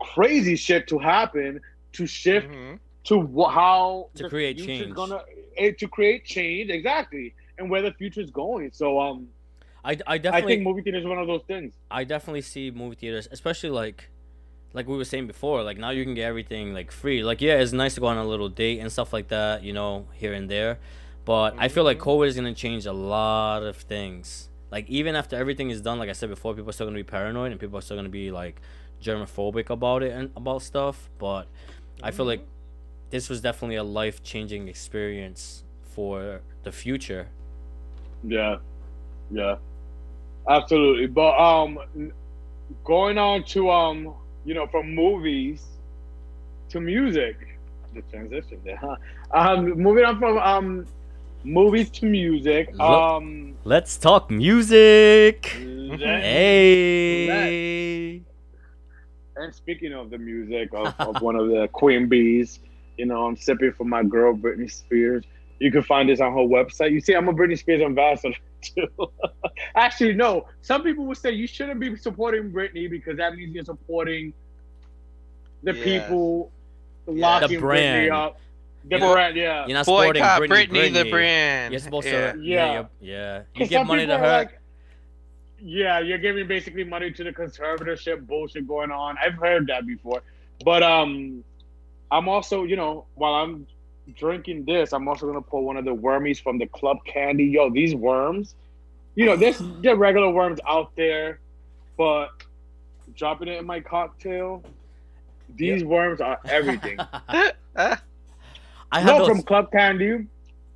[0.00, 1.60] crazy shit to happen
[1.92, 2.78] to shift Mhm.
[3.04, 4.94] to wh- how To create change.
[4.94, 5.22] Gonna
[5.56, 8.70] eh, to create change exactly, and where the future is going.
[8.72, 9.28] So um,
[9.84, 11.72] I, I I definitely think movie theaters is one of those things.
[11.90, 14.10] I definitely see movie theaters, especially like,
[14.72, 15.62] like we were saying before.
[15.62, 17.22] Like now you can get everything like free.
[17.22, 19.72] Like yeah, it's nice to go on a little date and stuff like that, you
[19.72, 20.78] know, here and there.
[21.24, 24.48] But I feel like COVID is gonna change a lot of things.
[24.70, 27.04] Like even after everything is done, like I said before, people are still gonna be
[27.04, 28.60] paranoid and people are still gonna be like
[29.02, 31.08] germophobic about it and about stuff.
[31.18, 31.48] But
[32.02, 32.46] I feel like
[33.10, 37.28] this was definitely a life changing experience for the future.
[38.22, 38.58] Yeah,
[39.30, 39.56] yeah,
[40.48, 41.06] absolutely.
[41.06, 41.78] But um,
[42.84, 44.14] going on to um,
[44.48, 45.66] you know, from movies
[46.70, 47.36] to music,
[47.94, 48.96] the transition there, huh?
[49.30, 50.86] Um, moving on from um,
[51.44, 52.74] movies to music.
[52.80, 55.48] Um, Let's talk music.
[55.98, 57.32] Hey.
[59.36, 62.60] and speaking of the music of, of one of the queen bees,
[62.96, 65.24] you know, I'm sipping for my girl Britney Spears.
[65.58, 66.92] You can find this on her website.
[66.92, 68.86] You see, I'm a Britney Spears ambassador too.
[69.74, 70.46] Actually, no.
[70.62, 74.32] Some people would say you shouldn't be supporting Britney because that means you're supporting
[75.64, 75.82] the Yeah.
[75.84, 76.52] people
[77.08, 77.14] Yeah.
[77.28, 78.08] locking The brand.
[78.10, 78.40] Britney up.
[78.84, 79.66] The You're not- brand, yeah.
[79.66, 81.72] You're not supporting Boycott Britney, Britney, the brand.
[81.72, 82.32] You're supposed yeah.
[82.32, 82.38] to.
[82.40, 82.72] Yeah.
[82.72, 82.84] Yeah.
[83.00, 83.42] Yeah.
[83.56, 83.66] yeah.
[83.66, 84.26] Give money to her.
[84.26, 84.58] like,
[85.60, 89.16] yeah, you're giving basically money to the conservatorship bullshit going on.
[89.20, 90.22] I've heard that before,
[90.64, 91.42] but um,
[92.12, 93.66] I'm also, you know, while I'm
[94.14, 97.44] drinking this, I'm also gonna pull one of the wormies from the Club Candy.
[97.44, 98.54] Yo, these worms,
[99.14, 101.40] you know, there's there are regular worms out there,
[101.96, 102.30] but
[103.14, 104.62] dropping it in my cocktail,
[105.56, 106.98] these worms are everything.
[108.90, 109.28] I had no, those.
[109.28, 110.26] from Club Candy,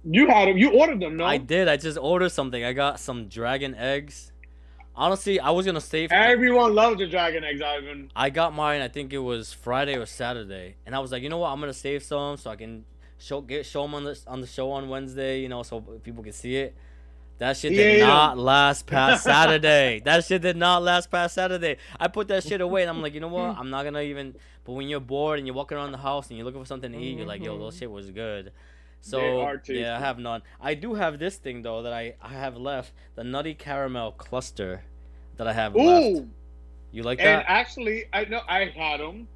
[0.05, 0.59] you had them.
[0.59, 1.25] You ordered them, no?
[1.25, 1.69] I did.
[1.69, 2.63] I just ordered something.
[2.63, 4.33] I got some dragon eggs.
[4.95, 6.13] Honestly, I was gonna save.
[6.13, 8.11] Everyone loves the dragon eggs, Ivan.
[8.15, 8.83] I got mine.
[8.83, 11.49] I think it was Friday or Saturday, and I was like, you know what?
[11.51, 12.85] I'm gonna save some so I can
[13.23, 15.41] show get show them on the on the show on Wednesday.
[15.41, 16.75] You know, so people can see it.
[17.39, 18.07] That shit did Yeah.
[18.07, 20.01] not last past Saturday.
[20.05, 21.77] that shit did not last past Saturday.
[21.99, 23.57] I put that shit away, and I'm like, you know what?
[23.59, 24.35] I'm not gonna even.
[24.65, 26.93] But when you're bored and you're walking around the house and you're looking for something
[26.93, 28.53] to eat, you're like, yo, those shit was good.
[29.01, 29.19] So
[29.67, 30.43] yeah, I have none.
[30.61, 34.83] I do have this thing though that I I have left the nutty caramel cluster
[35.37, 36.27] that I have left.
[36.93, 37.27] You like that?
[37.27, 39.27] and actually, I know I had them,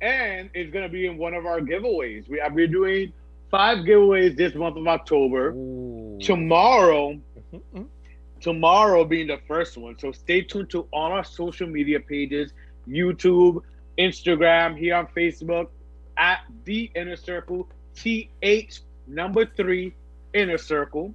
[0.00, 2.28] and it's gonna be in one of our giveaways.
[2.28, 3.12] We we're doing
[3.50, 5.52] five giveaways this month of October.
[5.54, 6.18] Ooh.
[6.20, 7.18] Tomorrow,
[7.52, 7.88] Mhm.
[8.40, 9.98] tomorrow being the first one.
[9.98, 12.52] So stay tuned to all our social media pages,
[12.88, 13.62] YouTube,
[13.98, 15.68] Instagram, here on Facebook
[16.16, 19.94] at the Inner Circle, TH number three
[20.34, 21.14] Inner Circle.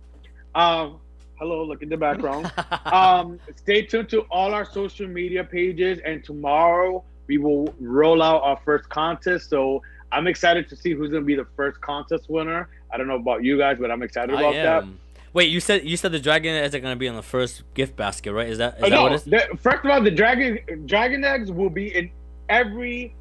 [0.56, 1.00] Um,
[1.38, 2.52] hello, look in the background.
[2.86, 8.42] um, stay tuned to all our social media pages, and tomorrow we will roll out
[8.44, 9.50] our first contest.
[9.50, 12.70] So I'm excited to see who's gonna be the first contest winner.
[12.92, 14.86] I don't know about you guys, but I'm excited about that.
[15.34, 17.96] Wait, you said you said the dragon eggs are gonna be on the first gift
[17.96, 18.50] basket, right?
[18.50, 19.24] Is that is Uh, that no, what it's?
[19.24, 22.10] the, first of all, the dragon dragon eggs will be in
[22.50, 23.16] every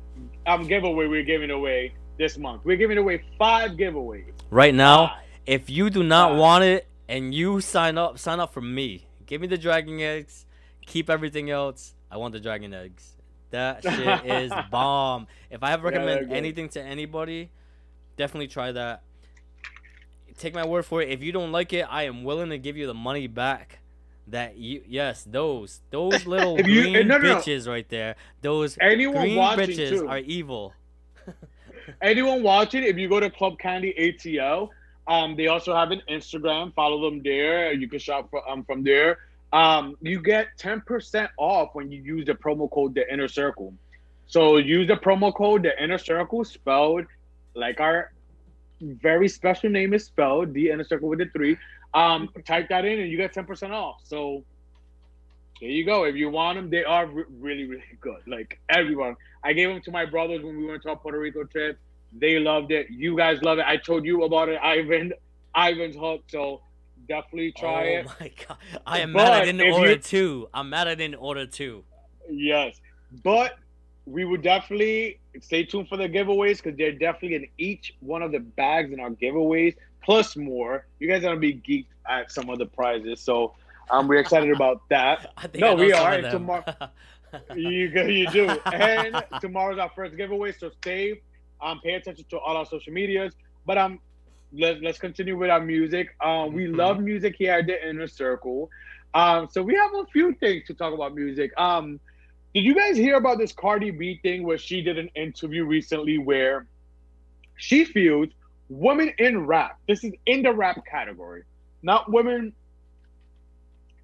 [0.47, 2.63] um giveaway we're giving away this month.
[2.65, 4.33] We're giving away five giveaways.
[4.51, 5.19] Right now, Five.
[5.47, 6.39] if you do not Five.
[6.39, 9.07] want it and you sign up, sign up for me.
[9.27, 10.47] Give me the dragon eggs.
[10.87, 11.95] Keep everything else.
[12.11, 13.15] I want the dragon eggs.
[13.51, 15.27] That shit is bomb.
[15.51, 16.37] If I have recommend good.
[16.37, 17.51] anything to anybody,
[18.17, 19.03] definitely try that.
[20.39, 21.11] Take my word for it.
[21.11, 23.79] If you don't like it, I am willing to give you the money back.
[24.29, 27.35] That you yes, those those little you- green no, no, no.
[27.37, 28.15] bitches right there.
[28.43, 30.09] Those Anyone green bitches too.
[30.09, 30.73] are evil.
[32.03, 34.69] anyone watching, if you go to Club Candy ATL,
[35.09, 36.73] um, they also have an Instagram.
[36.75, 37.73] Follow them there.
[37.73, 39.19] You can shop for, um, from there.
[39.53, 43.75] Um, you get 10% off when you use the promo code The Inner Circle.
[44.27, 47.07] So use the promo code The Inner Circle, spelled
[47.55, 48.13] like our
[48.81, 51.57] very special name is spelled, The Inner Circle with the three.
[51.93, 54.01] Um, type that in and you get 10% off.
[54.05, 54.45] So
[55.61, 56.05] there you go.
[56.05, 58.21] If you want them, they are re- really, really good.
[58.27, 59.17] Like everyone.
[59.43, 61.79] I gave them to my brothers when we went to our Puerto Rico trip.
[62.13, 62.87] They loved it.
[62.91, 63.65] You guys love it.
[63.67, 65.13] I told you about it, Ivan.
[65.57, 66.31] Ivan's hooked.
[66.31, 66.63] So
[67.15, 68.07] definitely try oh it.
[68.21, 68.57] my god.
[68.87, 70.49] I am But mad I didn't order you- two.
[70.55, 71.85] I'm mad I didn't order two.
[72.31, 72.81] Yes.
[73.25, 73.51] But
[74.07, 78.31] we would definitely stay tuned for the giveaways because they're definitely in each one of
[78.33, 80.87] the bags in our giveaways, plus more.
[81.01, 83.21] You guys are gonna be geeked at some of the prizes.
[83.21, 83.55] So
[83.91, 85.33] um, we're excited about that.
[85.37, 86.65] I think No, we are, and tomorrow-
[87.55, 87.87] You
[88.19, 88.49] you do.
[88.73, 91.21] And tomorrow's our first giveaway, so stay
[91.61, 93.33] um pay attention to all our social medias.
[93.67, 94.01] But um
[94.53, 96.09] let's let's continue with our music.
[96.25, 96.77] Um we Mhm.
[96.77, 98.69] love music here at the inner circle.
[99.15, 101.51] Um so we have a few things to talk about music.
[101.59, 102.01] Um
[102.55, 106.19] did you guys hear about this Cardi B thing where she did an interview recently
[106.19, 106.67] where
[107.57, 108.29] she feels
[108.69, 111.43] women in rap, this is in the rap category,
[111.83, 112.53] not women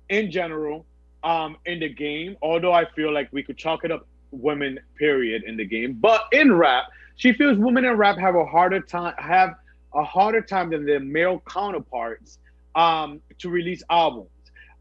[0.09, 0.87] in general,
[1.23, 5.43] um, in the game, although I feel like we could chalk it up women, period,
[5.47, 5.99] in the game.
[6.01, 6.85] But in rap,
[7.17, 9.51] she feels women in rap have a harder time have
[9.97, 12.39] a harder time than their male counterparts
[12.75, 14.31] um, to release albums.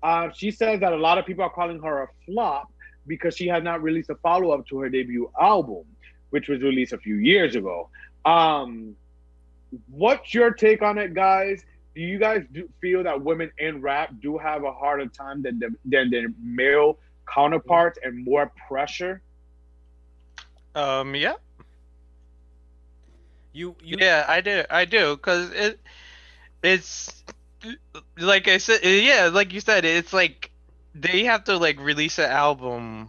[0.04, 2.72] Uh, she says that a lot of people are calling her a flop
[3.08, 5.84] because she has not released a follow up to her debut album,
[6.30, 7.90] which was released a few years ago.
[8.26, 8.96] Um,
[9.90, 11.64] what's your take on it, guys?
[11.96, 15.60] Do you guys do feel that women in rap do have a harder time than
[15.60, 17.00] the, than their male
[17.34, 19.22] counterparts and more pressure?
[20.76, 21.36] Um, yeah,
[23.56, 25.80] You you yeah, I do, I do, cause it,
[26.62, 27.24] it's
[28.20, 30.52] like I said, yeah, like you said, it's like
[30.94, 33.08] they have to like release an album,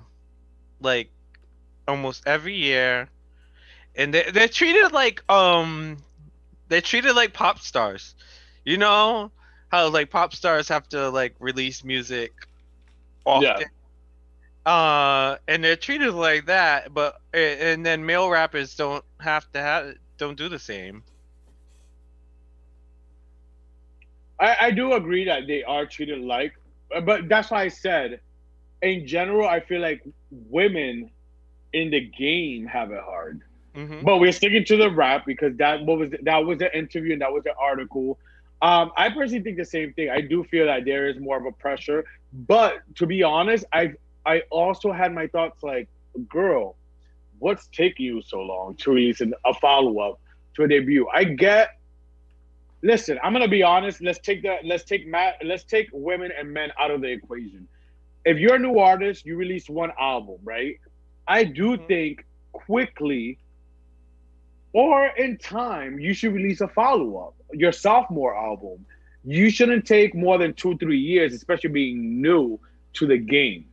[0.81, 1.11] like
[1.89, 3.09] almost every year,
[3.97, 5.97] and they they're treated like um,
[6.69, 8.15] they're treated like pop stars,
[8.65, 9.33] you know
[9.73, 12.33] how like pop stars have to like release music
[13.25, 13.67] often.
[14.65, 19.95] Uh, and they're treated like that, but and then male rappers don't have to have
[20.17, 21.05] don't do the same.
[24.41, 26.53] I, I do agree that they are treated like,
[27.05, 28.21] but that's why I said,
[28.83, 30.01] in general, I feel like
[30.31, 31.11] women
[31.73, 33.41] in the game have it hard.
[33.75, 37.13] hmm But we're sticking to the rap because that what was that was the interview
[37.13, 38.19] and that was the article.
[38.63, 40.11] Um, I personally think the same thing.
[40.11, 43.93] I do feel that there is more of a pressure, but to be honest, I
[44.25, 45.89] I also had my thoughts like,
[46.29, 46.77] girl,
[47.39, 50.21] what's taking you so long to release a follow up
[50.55, 51.07] to a debut?
[51.13, 51.71] I get.
[52.83, 54.03] Listen, I'm gonna be honest.
[54.03, 54.65] Let's take that.
[54.65, 55.37] Let's take Matt.
[55.45, 57.69] Let's take women and men out of the equation.
[58.25, 60.77] If you're a new artist, you release one album, right?
[61.27, 61.87] I do Mhm.
[61.87, 63.39] think quickly
[64.73, 68.85] or in time, you should release a follow up, your sophomore album.
[69.25, 72.61] You shouldn't take more than two, three years, especially being new
[72.95, 73.67] to the game.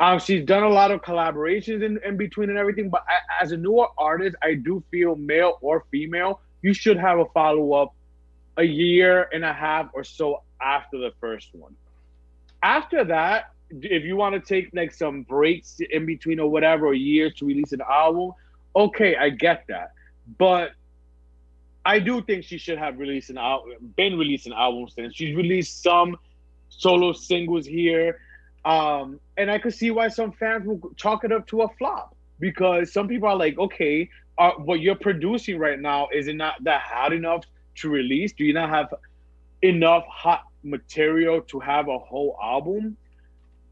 [0.00, 3.52] Um, she's done a lot of collaborations in, in between and everything, but I, as
[3.52, 7.94] a newer artist, I do feel male or female, you should have a follow up
[8.56, 11.74] a year and a half or so after the first one.
[12.62, 16.94] After that, if you want to take like some breaks in between or whatever, or
[16.94, 18.32] years to release an album,
[18.74, 19.92] okay, I get that.
[20.38, 20.72] But
[21.84, 25.82] I do think she should have released an album, been releasing albums since she's released
[25.82, 26.16] some
[26.68, 28.20] solo singles here,
[28.68, 32.16] um, and I could see why some fans will chalk it up to a flop.
[32.40, 36.62] because some people are like, okay, uh, what you're producing right now is it not
[36.64, 37.44] that hot enough
[37.76, 38.32] to release?
[38.32, 38.94] Do you not have
[39.62, 42.96] enough hot material to have a whole album?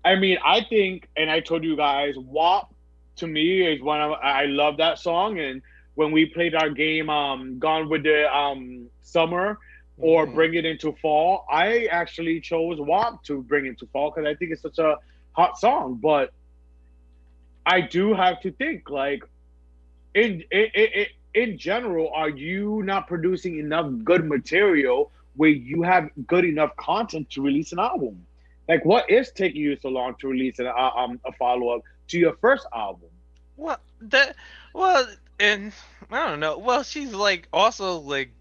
[0.04, 2.72] I mean, I think, and I told you guys, WAP
[3.16, 5.62] to me is one of I love that song, and
[5.94, 9.58] when we played our game, um, Gone with the um summer
[10.00, 10.32] or Mhm.
[10.32, 14.34] bring it into fall, I actually chose WAP to bring it into fall because I
[14.34, 14.96] think it's such a
[15.34, 15.98] hot song.
[16.02, 16.30] But
[17.66, 19.22] I do have to think like
[20.14, 26.08] in in, in, in general, are you not producing enough good material where you have
[26.26, 28.26] good enough content to release an album?
[28.68, 32.18] Like, what is taking you so long to release an, um, a follow up to
[32.18, 33.10] your first album?
[33.56, 34.36] Well, that
[34.74, 35.72] well, and
[36.10, 36.58] I don't know.
[36.58, 38.32] Well, she's like also like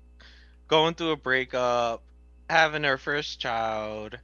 [0.68, 2.04] going through a breakup,
[2.50, 4.18] having her first child.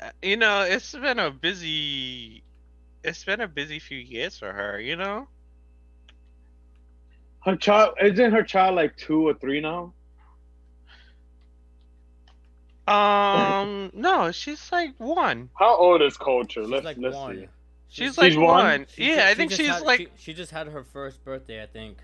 [0.00, 2.42] Uh, You know, it's been a busy.
[3.04, 4.80] It's been a busy few years for her.
[4.80, 5.28] You know.
[7.44, 9.92] Her child isn't her child like two or three now?
[12.86, 15.50] Um, no, she's like one.
[15.58, 16.62] How old is Culture?
[16.62, 17.36] She's Let's like let's one.
[17.36, 17.48] see.
[17.88, 18.44] She's, She's like one?
[18.64, 18.86] one.
[18.94, 19.98] She yeah, ju- I think just she's had- like.
[19.98, 21.98] she, she just had her first birthday, I think.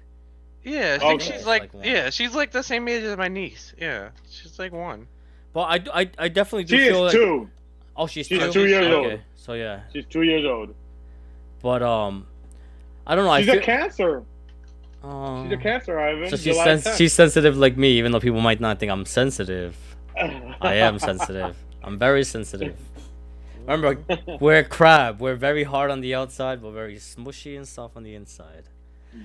[0.64, 1.32] Yeah, I think Okay.
[1.36, 1.72] she's like.
[1.74, 3.72] like yeah, she's like the same age as my niece.
[3.78, 5.06] Yeah, she's like one.
[5.52, 5.60] But
[5.94, 7.50] I, I, I definitely do She feel is like two.
[7.96, 8.52] oh she's, She's two.
[8.52, 9.10] two years okay.
[9.12, 9.20] old.
[9.36, 10.74] So yeah, She's two years old.
[11.62, 12.26] but um,
[13.06, 13.38] I don't know.
[13.38, 14.22] She's I a feel, cancer.
[15.02, 16.28] um, She's a cancer, Ivan.
[16.30, 19.06] So she's July sens- she's sensitive like me, even though people might not think I'm
[19.06, 19.74] sensitive.
[20.60, 21.56] I am sensitive.
[21.82, 22.76] I'm very sensitive.
[23.66, 23.98] Remember,
[24.40, 25.20] we're crab.
[25.20, 28.64] We're very hard on the outside, but very smushy and soft on the inside.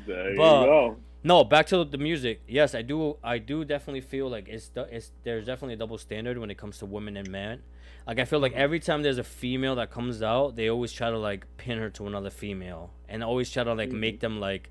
[0.08, 0.98] There you But- go.
[1.26, 2.42] No, back to the music.
[2.48, 3.16] Yes, I do.
[3.24, 6.80] I do definitely feel like it's it's there's definitely a double standard when it comes
[6.80, 7.62] to women and men.
[8.06, 11.10] Like I feel like every time there's a female that comes out, they always try
[11.10, 14.00] to like pin her to another female, and always try to like mm-hmm.
[14.02, 14.70] make them like,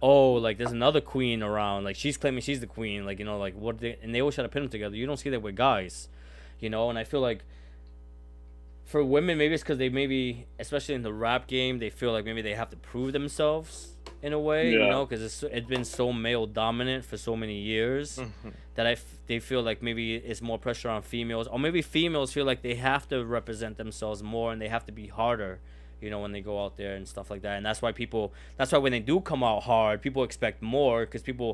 [0.00, 1.82] oh, like there's another queen around.
[1.82, 3.04] Like she's claiming she's the queen.
[3.04, 3.78] Like you know, like what?
[3.78, 4.94] They, and they always try to pin them together.
[4.94, 6.08] You don't see that with guys,
[6.60, 6.88] you know.
[6.88, 7.44] And I feel like
[8.90, 12.24] for women, maybe it's because they maybe, especially in the rap game, they feel like
[12.24, 15.84] maybe they have to prove themselves in a way, you know, because it's it's been
[15.84, 18.52] so male dominant for so many years Mhm.
[18.74, 22.32] that I f- they feel like maybe it's more pressure on females, or maybe females
[22.32, 25.60] feel like they have to represent themselves more and they have to be harder,
[26.02, 27.54] you know, when they go out there and stuff like that.
[27.58, 28.24] And that's why people,
[28.56, 31.50] that's why when they do come out hard, people expect more because people,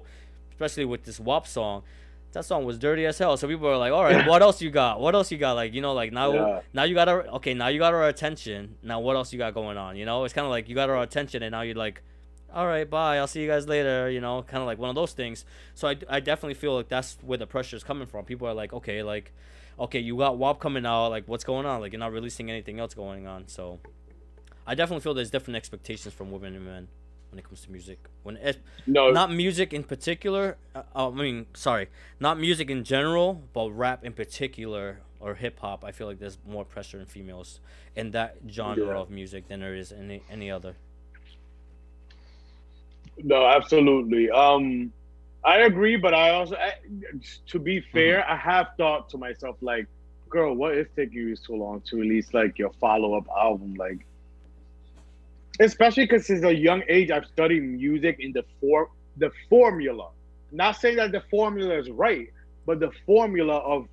[0.52, 1.82] especially with this WAP song.
[2.36, 3.38] That song was dirty as hell.
[3.38, 5.00] So people are like, "All right, what else you got?
[5.00, 5.52] What else you got?
[5.54, 6.60] Like, you know, like now, Yeah.
[6.74, 7.54] now you got our okay.
[7.54, 8.76] Now you got our attention.
[8.82, 9.96] Now what else you got going on?
[9.96, 12.02] You know, it's kind of like you got our attention, and now you're like,
[12.52, 13.16] all right, bye.
[13.16, 14.10] I'll see you guys later.
[14.10, 15.46] You know, kind of like one of those things.
[15.74, 18.26] So I, I definitely feel like that's where the pressure is coming from.
[18.26, 19.32] People are like, okay, like,
[19.80, 21.08] okay, you got WAP coming out.
[21.08, 21.80] Like, what's going on?
[21.80, 23.48] Like, you're not releasing anything else going on.
[23.48, 23.80] So
[24.66, 26.88] I definitely feel there's different expectations from women and men
[27.36, 27.98] when it comes to music.
[28.22, 30.56] When it, No, not music in particular.
[30.74, 35.84] Uh, I mean, sorry, not music in general, but rap in particular or hip hop.
[35.84, 37.60] I feel like there's more pressure in females
[37.94, 38.96] in that genre Yeah.
[39.02, 40.76] of music than there is any any other.
[43.22, 44.30] no, absolutely.
[44.30, 44.92] Um,
[45.44, 46.72] I agree, but I also, I,
[47.48, 49.86] to be fair, I have thought to myself like,
[50.28, 53.74] girl, what is taking you so long to release like your follow up album?
[53.74, 54.04] Like,
[55.60, 60.10] especially because since a young age, I've studied music in the for the formula.
[60.52, 62.28] Not saying that the formula is right,
[62.66, 63.86] but the formula of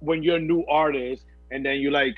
[0.00, 2.16] when you're a new artist and then you like,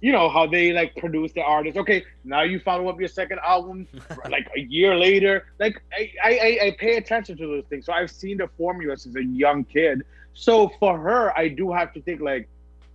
[0.00, 1.76] you know how they like produce the artist.
[1.76, 3.86] Okay, now you follow up your second album
[4.30, 5.44] like a year later.
[5.58, 7.86] Like I, I, I- I pay attention to those things.
[7.86, 10.02] So I've seen the formula since a young kid.
[10.34, 12.48] So for her, I do have to think like,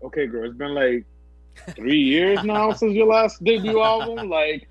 [0.04, 1.06] okay, girl, it's been like
[1.76, 4.30] three years now since your last debut album.
[4.30, 4.68] Like,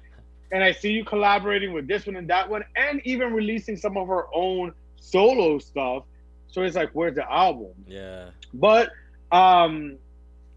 [0.53, 3.97] and I see you collaborating with this one and that one, and even releasing some
[3.97, 6.05] of her own solo stuff.
[6.49, 7.73] So it's like, where's the album?
[7.87, 8.31] yeah.
[8.53, 8.91] But
[9.33, 9.97] um,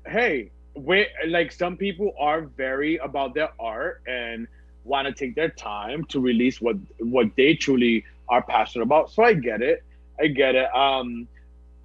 [0.06, 4.48] hey, we like some people are very about their art and
[4.84, 9.12] want to take their time to release what what they truly are passionate about.
[9.12, 9.84] So I get it.
[10.20, 10.74] I get it.
[10.76, 11.28] Um,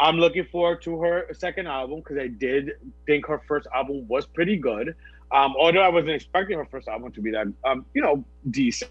[0.01, 2.73] I'm looking forward to her second album because I did
[3.07, 4.97] think her first album was pretty good.
[5.33, 8.91] Um, although I wasn't expecting her first album to be that um, you know, decent,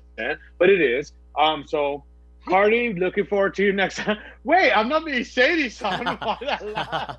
[0.57, 1.11] but it is.
[1.37, 2.03] Um, so
[2.47, 3.99] Cardi, looking forward to your next.
[4.43, 6.05] Wait, I'm not being shady, son.
[6.05, 7.17] Why that laugh?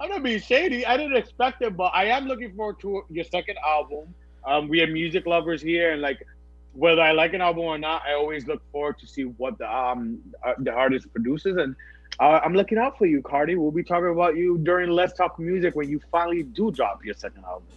[0.00, 0.86] I'm not being shady.
[0.86, 4.14] I didn't expect it, but I am looking forward to your second album.
[4.44, 6.24] Um, we are music lovers here, and like
[6.72, 9.70] whether I like an album or not, I always look forward to see what the
[9.70, 11.74] um uh, the artist produces, and
[12.20, 13.56] uh, I'm looking out for you, Cardi.
[13.56, 17.14] We'll be talking about you during Let's Talk Music when you finally do drop your
[17.14, 17.68] second album.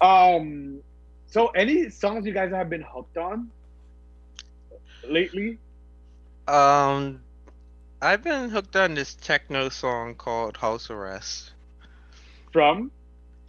[0.00, 0.80] Um,
[1.26, 3.50] so any songs you guys have been hooked on?
[5.08, 5.58] lately?
[6.46, 7.20] Um,
[8.00, 11.52] I've been hooked on this techno song called House Arrest.
[12.52, 12.90] From?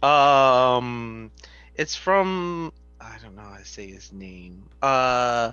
[0.02, 1.30] Um,
[1.74, 4.64] it's from I don't know how to say his name.
[4.82, 5.52] Uh,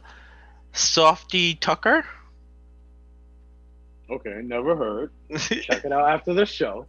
[0.74, 2.04] Sofi Tukker.
[4.10, 5.12] Okay, never heard.
[5.38, 6.88] Check it out after the show.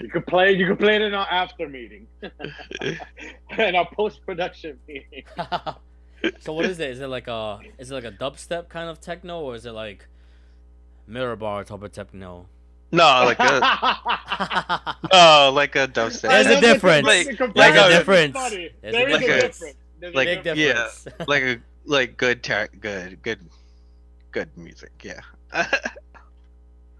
[0.00, 0.52] You could play.
[0.52, 2.06] You could play it in our after meeting,
[3.50, 5.24] and our post production meeting.
[6.40, 6.90] so what is it?
[6.90, 9.72] Is it like a is it like a dubstep kind of techno or is it
[9.72, 10.06] like
[11.06, 12.46] mirror bar type of techno?
[12.92, 13.60] no, like a
[15.12, 16.28] no, like a dubstep.
[16.28, 17.06] There's a difference.
[17.06, 18.34] Like- There's like a a- difference.
[18.34, 18.70] Funny.
[18.82, 19.58] There's a There is a difference.
[19.58, 19.76] difference.
[20.00, 21.04] There's a Like, Big difference.
[21.04, 21.28] difference.
[21.28, 23.40] like a like good tech, good good
[24.32, 24.90] good music.
[25.02, 25.20] Yeah.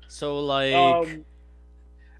[0.08, 1.24] so like Um,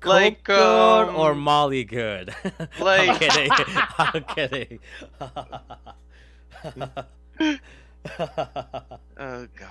[0.05, 2.35] Coke like, good um, or Molly good?
[2.81, 3.51] I'm kidding.
[3.99, 4.79] I'm kidding.
[9.19, 9.71] oh god.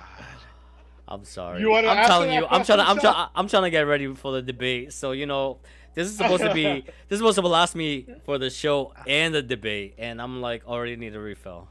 [1.06, 1.60] I'm sorry.
[1.60, 2.46] You wanna I'm telling you.
[2.46, 2.88] I'm trying to.
[2.88, 3.28] I'm trying.
[3.34, 4.92] I'm trying to get ready for the debate.
[4.92, 5.58] So you know,
[5.94, 6.80] this is supposed to be.
[7.08, 10.66] this is supposed to last me for the show and the debate, and I'm like
[10.66, 11.68] already need a refill.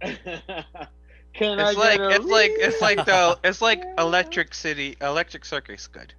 [0.00, 4.96] Can I It's like get a it's like it's like the it's like Electric City,
[5.00, 6.12] Electric Circus good.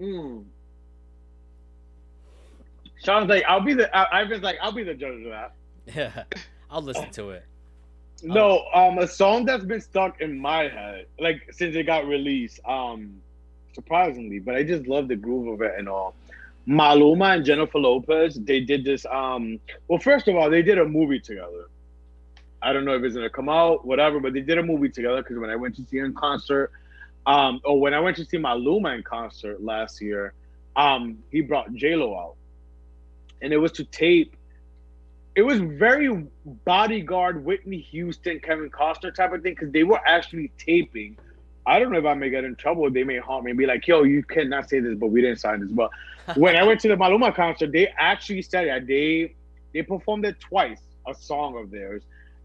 [0.00, 0.46] Mm.
[3.04, 3.94] Sean's like, I'll be the.
[3.96, 5.52] I, Ivan's like, I'll be the judge of that.
[5.86, 6.24] Yeah,
[6.70, 7.44] I'll listen to it.
[8.22, 12.60] No, um, a song that's been stuck in my head, like since it got released,
[12.66, 13.20] um,
[13.72, 16.14] surprisingly, but I just love the groove of it and all.
[16.68, 19.06] Maluma and Jennifer Lopez, they did this.
[19.06, 21.68] Um, well, first of all, they did a movie together.
[22.62, 25.22] I don't know if it's gonna come out, whatever, but they did a movie together
[25.22, 26.70] because when I went to see her in concert,
[27.26, 30.34] um, or when I went to see Maluma in concert last year,
[30.76, 32.36] um, he brought J Lo out,
[33.42, 34.36] and it was to tape
[35.36, 36.26] it was very
[36.64, 41.16] bodyguard Whitney Houston, Kevin Costner type of thing because they were actually taping.
[41.66, 42.90] I don't know if I may get in trouble.
[42.90, 45.38] They may haunt me and be like, "Yo, you cannot say this," but we didn't
[45.38, 45.70] sign this.
[45.70, 45.90] But
[46.36, 48.86] when I went to the Maluma concert, they actually said it.
[48.86, 49.34] They
[49.72, 52.02] they performed it twice, a song of theirs,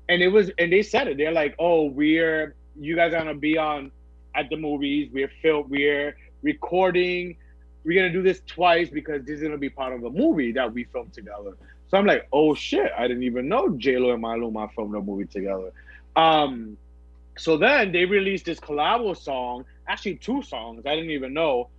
[0.10, 1.18] and it was and they said it.
[1.18, 3.92] They're like, "Oh, we're you guys are gonna be on
[4.36, 5.10] at the movies.
[5.12, 5.72] We're filmed.
[5.72, 7.38] We're recording.
[7.86, 10.74] We're gonna do this twice because this is gonna be part of a movie that
[10.74, 11.56] we filmed together."
[11.88, 15.02] So I'm like, oh shit, I didn't even know J Lo and Maluma filmed a
[15.02, 15.72] movie together.
[16.16, 16.78] Um,
[17.38, 20.86] so then they released this collabo song, actually two songs.
[20.86, 21.70] I didn't even know,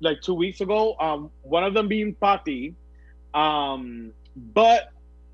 [0.00, 0.96] like two weeks ago.
[1.00, 2.74] Um, one of them being Pa' Ti.
[3.32, 4.92] Um, but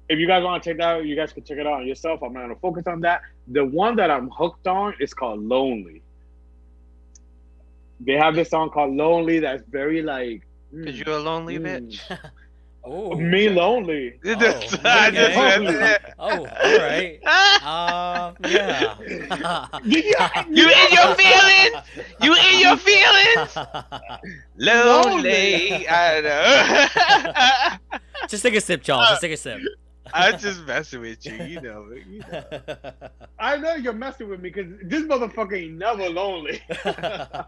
[0.09, 2.23] if you guys want to check that, out, you guys can check it out yourself.
[2.23, 3.23] I'm not gonna focus on that.
[3.49, 6.03] The one that I'm hooked on is called Lonely.
[8.01, 10.47] They have this song called Lonely that's very like.
[10.75, 11.67] mm, Cause you're a lonely mm.
[11.67, 12.19] bitch.
[12.83, 14.19] Oh, Me lonely.
[14.25, 14.35] Oh,
[14.85, 15.99] I okay.
[16.19, 17.21] oh, all right.
[17.23, 17.61] that.
[17.63, 18.97] Uh, yeah.
[20.49, 21.77] You in your feelings?
[22.23, 23.57] You in your feelings?
[24.57, 25.87] Lonely.
[25.87, 26.21] I
[27.91, 27.99] know.
[28.29, 29.11] Just take a sip, Charles.
[29.11, 29.61] Just take a sip.
[30.15, 31.35] I'm just messing with you.
[31.35, 31.87] You know.
[31.93, 32.45] You know.
[33.39, 36.63] I know you're messing with me because this motherfucker ain't never lonely.
[36.69, 37.47] if I-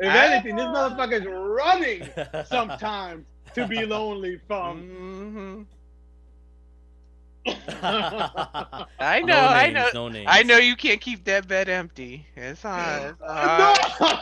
[0.00, 2.08] anything, this motherfucker is running
[2.46, 4.82] sometimes to be lonely from.
[4.82, 5.66] Mhm.
[7.82, 9.38] I know.
[9.38, 9.88] I know.
[9.94, 10.26] No names.
[10.28, 12.26] I know you can't keep that bed empty.
[12.34, 12.80] It's on.
[13.04, 13.58] It's on.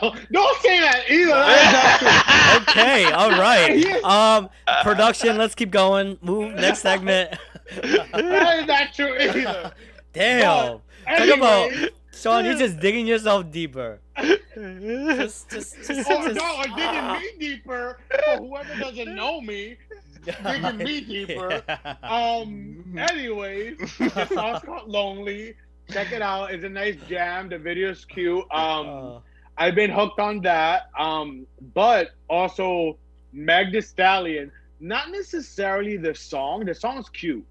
[0.01, 1.31] no, don't say that either.
[1.31, 2.81] That's not true.
[2.83, 4.03] Okay, all right.
[4.03, 4.49] Um,
[4.83, 5.37] production.
[5.37, 6.19] Let's keep going.
[6.21, 7.35] Move next segment.
[7.81, 9.71] That is not true either.
[10.13, 13.99] Damn, Anyway, about- Sean, you're just digging yourself deeper.
[14.17, 17.99] Just, just, just, oh just- no, I'm digging me deeper.
[18.09, 19.75] For whoever doesn't know me,
[20.43, 21.61] digging me deeper.
[22.03, 22.95] Um.
[22.97, 25.55] Anyways, the song's called "Lonely."
[25.91, 26.51] Check it out.
[26.51, 27.49] It's a nice jam.
[27.49, 28.43] The video's cute.
[28.51, 29.19] Um, Uh,
[29.57, 30.89] I've been hooked on that.
[30.97, 32.97] Um, but also
[33.33, 34.51] Meg Thee Stallion.
[34.79, 36.65] Not necessarily the song.
[36.65, 37.45] The song's cute,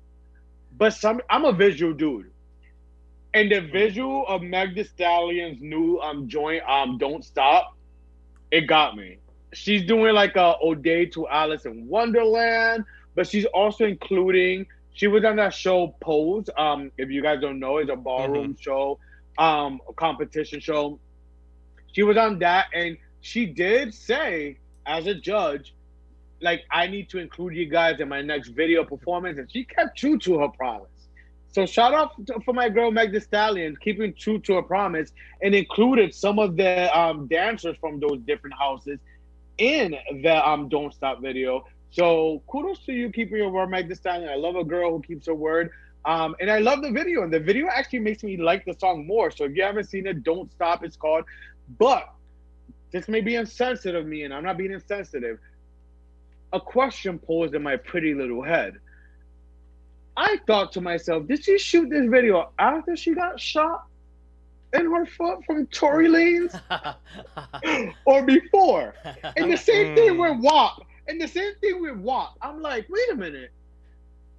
[0.76, 1.20] but some.
[1.30, 2.30] I'm a visual dude,
[3.32, 7.76] and the visual of Meg Thee Stallion's new um joint um "Don't Stop,"
[8.50, 9.18] it got me.
[9.52, 14.66] She's doing like a ode to Alice in Wonderland, but she's also including.
[14.92, 16.48] She was on that show Pose.
[16.56, 19.00] Um, if you guys don't know, it's a ballroom show,
[19.38, 21.00] um, a competition show.
[21.92, 25.74] She was on that, and she did say, as a judge,
[26.44, 29.98] like I need to include you guys in my next video performance, and she kept
[29.98, 30.90] true to her promise.
[31.50, 32.10] So shout out
[32.44, 36.56] for my girl Meg Thee Stallion keeping true to her promise and included some of
[36.56, 38.98] the um, dancers from those different houses
[39.58, 41.64] in the um, "Don't Stop" video.
[41.90, 44.28] So kudos to you keeping your word, Meg Thee Stallion.
[44.28, 45.70] I love a girl who keeps her word.
[46.06, 49.06] Um, and I love the video, and the video actually makes me like the song
[49.06, 49.30] more.
[49.30, 50.84] So if you haven't seen it, don't stop.
[50.84, 51.24] It's called.
[51.78, 52.12] But
[52.92, 55.38] this may be insensitive of me, and I'm not being insensitive.
[56.54, 58.74] A question posed in my pretty little head.
[60.16, 63.86] I thought to myself, did she shoot this video after she got shot
[64.72, 66.60] in her foot from Tory Lanez
[68.04, 68.94] or before?
[69.36, 70.20] And the same thing mm.
[70.20, 70.82] with WAP.
[71.08, 72.36] And the same thing with WAP.
[72.40, 73.50] I'm like, wait a minute.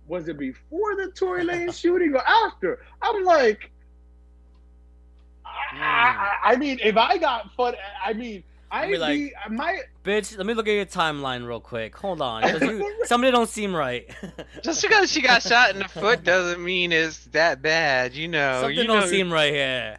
[0.08, 2.80] Was it before the Tory Lanez shooting or after?
[3.02, 3.72] I'm like,
[5.46, 5.82] I, mm.
[5.82, 8.42] I, I mean, if I got foot, I mean,
[8.72, 11.98] I be like, be, my Bitch, let me look at your timeline real quick.
[11.98, 14.08] Hold on, you, somebody don't seem right.
[14.64, 18.14] Just because she got shot in the foot doesn't mean it's that bad.
[18.14, 19.98] You know, something you don't know, seem right here.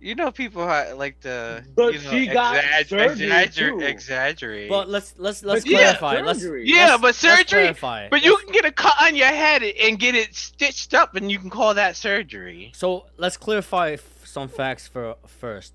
[0.00, 3.80] you know, people like to, But you know, she got surgery, exaggerate, too.
[3.84, 4.68] exaggerate.
[4.68, 6.20] But let's let's let's but she got clarify.
[6.24, 6.62] Let's, surgery.
[6.68, 7.46] yeah, let's- but let's surgery.
[7.62, 8.08] clarify.
[8.08, 11.16] But you Let's- can get a cut on your head and get it stitched up,
[11.16, 12.70] and you can call that surgery.
[12.72, 15.74] So let's clarify some facts for first.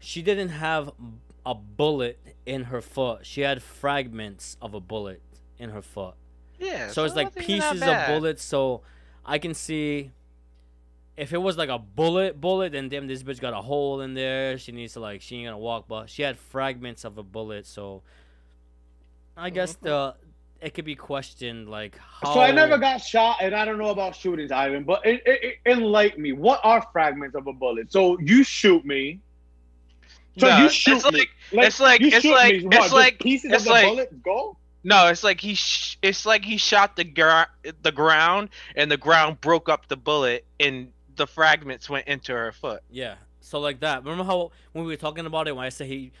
[0.00, 0.90] She didn't have
[1.48, 3.24] a bullet in her foot.
[3.24, 5.22] She had fragments of a bullet
[5.58, 6.14] in her foot.
[6.58, 6.88] Yeah.
[6.88, 8.08] So it's like pieces of bad.
[8.14, 8.44] bullets.
[8.44, 8.82] So
[9.24, 10.10] I can see
[11.16, 14.12] if it was like a bullet bullet, then damn this bitch got a hole in
[14.12, 14.58] there.
[14.58, 17.66] She needs to like she ain't gonna walk, but she had fragments of a bullet.
[17.66, 18.02] So
[19.34, 19.80] I guess Mhm.
[19.80, 20.14] the
[20.60, 22.34] it could be questioned like how.
[22.34, 24.84] So I never got shot, and I don't know about shootings, Ivan.
[24.84, 26.32] But it, it, it, enlighten me.
[26.32, 27.90] What are fragments of a bullet?
[27.90, 29.20] So you shoot me.
[30.38, 31.18] So No, you it's shoot me.
[31.18, 31.28] like-
[31.66, 32.56] it's like- you it's shoot like- me.
[32.58, 34.56] it's What, just like- pieces it's of the like- bullet go.
[34.84, 37.50] No, it's like he sh- it's like he shot the gra-
[37.82, 42.52] the ground and the ground broke up the bullet and the fragments went into her
[42.52, 42.82] foot.
[42.88, 43.16] Yeah.
[43.40, 44.04] So like that.
[44.04, 46.12] Remember how when we were talking about it when I said he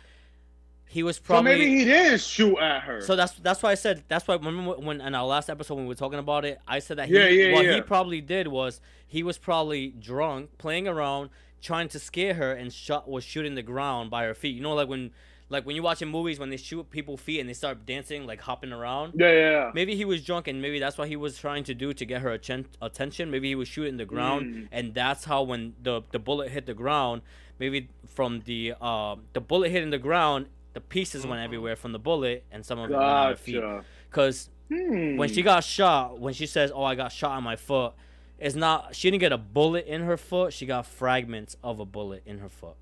[0.90, 3.00] he was probably So probably maybe he did shoot at her.
[3.02, 5.84] So that's that's why I said that's why remember when in our last episode when
[5.84, 7.74] we were talking about it, I said that he, Yeah, yeah, what yeah.
[7.74, 11.30] he probably did was he was probably drunk, playing around,
[11.60, 14.54] trying to scare her, and shot was shooting the ground by her feet.
[14.54, 15.10] You know, like when
[15.50, 18.26] like when you watch in movies when they shoot people feet and they start dancing
[18.26, 19.14] like hopping around.
[19.16, 19.70] yeah, yeah, yeah.
[19.74, 22.20] Maybe he was drunk and maybe that's what he was trying to do to get
[22.20, 23.30] her atten- attention.
[23.30, 24.68] Maybe he was shooting the ground Mm.
[24.72, 27.22] and that's how when the the bullet hit the ground,
[27.58, 31.44] maybe from the uh the bullet hitting the ground, the pieces went Mhm.
[31.44, 33.62] everywhere from the bullet and some of it went on her feet.
[34.10, 35.16] Cause Hmm.
[35.16, 37.94] when she got shot, when she says, "Oh, I got shot on my foot,"
[38.38, 38.94] it's not.
[38.94, 40.52] She didn't get a bullet in her foot.
[40.52, 42.76] She got fragments of a bullet in her foot.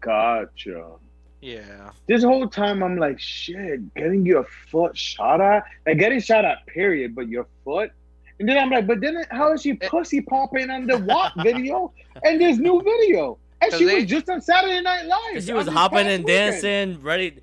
[0.00, 0.92] Gotcha.
[1.40, 1.90] Yeah.
[2.06, 6.66] This whole time I'm like, shit, getting your foot shot at, like getting shot at,
[6.66, 7.92] period, but your foot.
[8.40, 9.88] And then I'm like, but then how is she Eh.
[9.88, 11.92] pussy popping on the WAP video
[12.24, 13.38] and this new video?
[13.60, 15.42] And she they- was just on Saturday Night Live.
[15.44, 16.62] She was hopping past and weekend.
[16.62, 17.36] dancing, ready.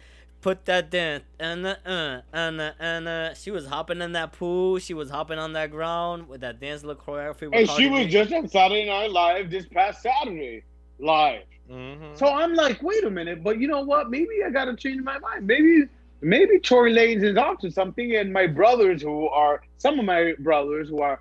[0.45, 4.31] Put that dance, and uh, uh, and uh, and uh, she was hopping in that
[4.31, 4.77] pool.
[4.77, 7.49] She was hopping on that ground with that dance look choreography.
[7.49, 10.63] with And she was just on Saturday Night Live this past Saturday
[10.99, 11.45] live.
[11.67, 12.13] Mm-hmm.
[12.13, 14.11] So I'm like, wait a minute, but you know what?
[14.11, 15.47] Maybe I gotta change my mind.
[15.47, 15.85] Maybe
[16.21, 20.89] maybe Tory Lanez is onto something, and my brothers who are some of my brothers
[20.89, 21.19] who are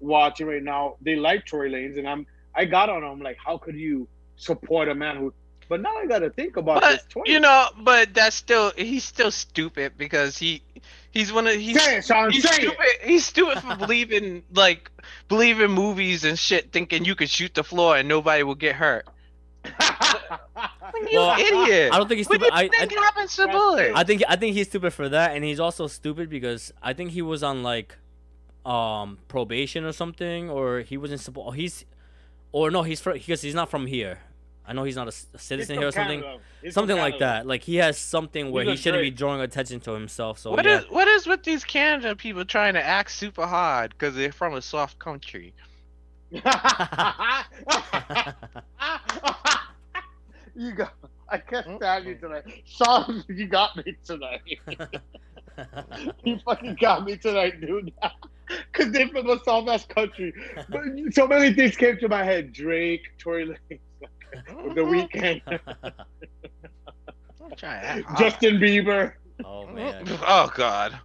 [0.00, 3.56] watching right now, they like Tory Lanez, and I'm I got on them like, how
[3.56, 4.06] could you
[4.36, 5.32] support a man who?
[5.68, 7.24] But now I gotta think about But this twice.
[7.28, 10.62] you know, but that's still he's still stupid because he
[11.10, 12.30] he's one of he's say it, Sean.
[12.30, 12.76] he's Say stupid.
[12.80, 13.02] it.
[13.08, 14.90] He's stupid for believing like
[15.28, 19.06] believing movies and shit, thinking you could shoot the floor and nobody will get hurt.
[21.10, 21.92] You Well, idiot!
[21.92, 22.62] I don't think he's what do stupid.
[22.62, 23.92] you I, I, think happens to That's bullets?
[23.94, 27.10] I think I think he's stupid for that, and he's also stupid because I think
[27.10, 27.96] he was on like
[28.64, 31.56] um probation or something, or he wasn't supposed.
[31.56, 31.84] He's
[32.52, 34.20] or no, he's from because he's not from here.
[34.66, 36.22] I know he's not a, He's citizen here or something.
[36.22, 36.42] Canada.
[36.62, 37.46] He's Something like that.
[37.46, 40.38] Like he has something where He's he shouldn't be drawing attention to himself.
[40.38, 40.80] So What yeah.
[40.80, 44.54] is what is with these Canada people trying to act super hard because they're from
[44.54, 45.54] a soft country?
[46.30, 46.40] you
[50.72, 50.94] got.
[51.28, 52.06] I can't stand mm.
[52.06, 53.24] you tonight, Sean.
[53.28, 54.42] You got me tonight.
[56.24, 57.92] you fucking got me tonight, dude.
[58.72, 60.32] Because they're from a soft ass country.
[60.68, 63.80] But so many things came to my head: Drake, Tory Lanez,
[64.32, 65.42] The Weeknd.
[67.42, 68.18] I'm trying to act.
[68.18, 69.12] Justin Bieber.
[69.44, 70.04] oh man.
[70.26, 70.98] Oh God.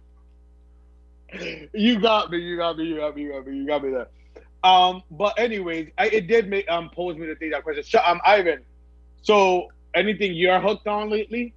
[1.72, 2.38] You got me.
[2.38, 2.84] You got me.
[2.84, 3.22] You got me.
[3.22, 3.56] You got me.
[3.56, 4.08] You got me there.
[4.64, 7.82] Um, but anyways, I, it did make um pose me to think that question.
[7.84, 8.60] Sh- Um, Ivan.
[9.22, 11.54] So, anything you're hooked on lately?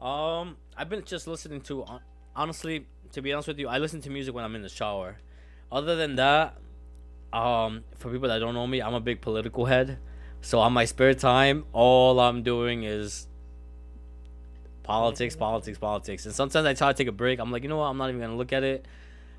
[0.00, 1.84] Um, I've been just listening to
[2.36, 5.16] honestly, to be honest with you, I listen to music when I'm in the shower.
[5.72, 6.56] Other than that,
[7.32, 9.98] um, for people that don't know me, I'm a big political head.
[10.40, 13.26] So on my spare time, all I'm doing is
[14.82, 16.24] politics, politics, politics.
[16.24, 17.38] And sometimes I try to take a break.
[17.38, 17.86] I'm like, you know what?
[17.86, 18.86] I'm not even gonna look at it.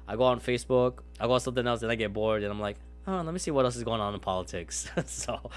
[0.08, 2.60] I go on Facebook, I go on something else, and I get bored, and I'm
[2.60, 2.78] like,
[3.08, 4.89] oh, let me see what else is going on in politics.
[5.06, 5.52] so,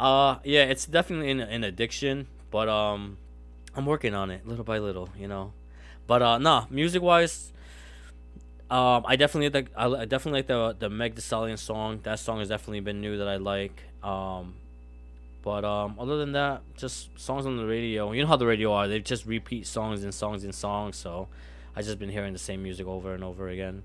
[0.00, 3.18] uh, yeah, it's definitely an, an addiction, but um,
[3.76, 5.52] I'm working on it little by little, you know.
[6.06, 7.52] But uh, nah, music wise,
[8.70, 12.00] um, I definitely like I definitely like the the Meg Thee Stallion song.
[12.02, 13.82] That song has definitely been new that I like.
[14.02, 14.54] Um,
[15.44, 18.10] but um, other than that, just songs on the radio.
[18.12, 20.96] You know how the radio are; they just repeat songs and songs and songs.
[20.96, 21.28] So,
[21.76, 23.82] I just been hearing the same music over and over again.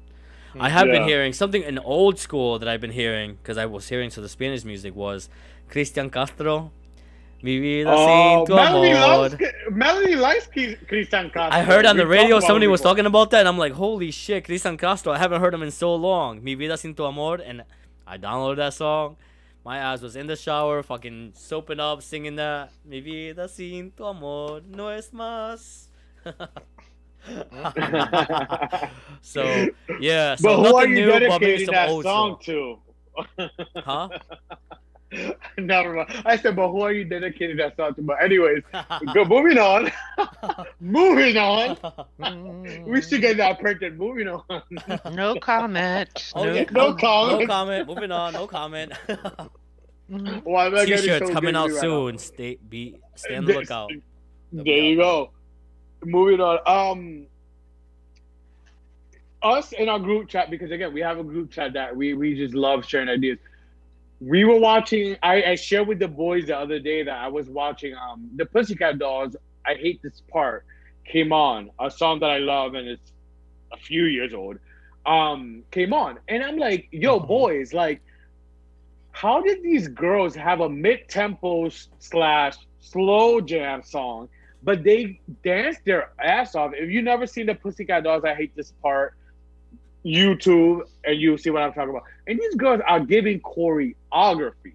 [0.60, 3.90] I have been hearing something in old school that I've been hearing because I was
[3.90, 5.30] hearing so the Spanish music was
[5.70, 6.72] Cristian Castro.
[7.42, 9.08] Mi vida Oh, sin tu Melody amor.
[9.08, 9.36] loves
[9.72, 11.58] Melody likes Cristian Castro.
[11.60, 14.12] I heard on the We radio somebody was talking about that, and I'm like, holy
[14.12, 15.14] shit, Cristian Castro.
[15.14, 16.44] I haven't heard him in so long.
[16.44, 17.64] Mi vida sin tu amor, and
[18.08, 19.18] I downloaded that song.
[19.70, 22.72] My ass was in the shower, fucking soaping up, singing that.
[22.84, 25.90] Mi vida sin tu amor no es más.
[29.22, 29.68] so
[30.00, 32.80] yeah, so but who nothing are you new, dedicating that song to?
[33.76, 34.10] Huh?
[35.58, 36.22] Never mind.
[36.26, 38.02] I said, but who are you dedicating that song to?
[38.02, 38.64] But anyways,
[39.14, 39.92] go moving on.
[40.80, 41.78] moving on.
[42.86, 43.98] We should get that printed.
[43.98, 44.44] Moving on.
[45.12, 46.32] No comment.
[46.36, 46.66] Oh, no yeah.
[46.72, 47.50] No no comment.
[47.50, 47.88] comment.
[47.88, 48.34] Moving on.
[48.34, 48.94] No comment.
[49.08, 50.46] comment.
[50.46, 51.90] Why am I getting T-shirts so coming out busy right now?
[51.90, 52.18] soon.
[52.18, 53.92] Stay be stay on the This- lookout.
[54.52, 55.32] There you go.
[56.04, 56.60] Moving on.
[56.66, 57.26] Um,
[59.42, 62.36] us in our group chat because again we have a group chat that we we
[62.36, 63.38] just love sharing ideas.
[64.20, 65.16] We were watching.
[65.24, 68.46] I, I shared with the boys the other day that I was watching um the
[68.46, 69.36] Pussycat Dolls.
[69.66, 70.66] I hate this part
[71.06, 73.12] came on a song that I love and it's
[73.74, 74.58] a few years old.
[75.06, 78.02] Um, came on and I'm like, yo, boys, like,
[79.12, 84.30] how did these girls have a mid tempo slash slow jam song?
[84.64, 86.72] but they dance their ass off.
[86.76, 89.16] If you never seen the Pussycat Dolls, I hate this part.
[90.06, 92.04] YouTube and you see what I'm talking about.
[92.28, 94.74] And these girls are giving choreography.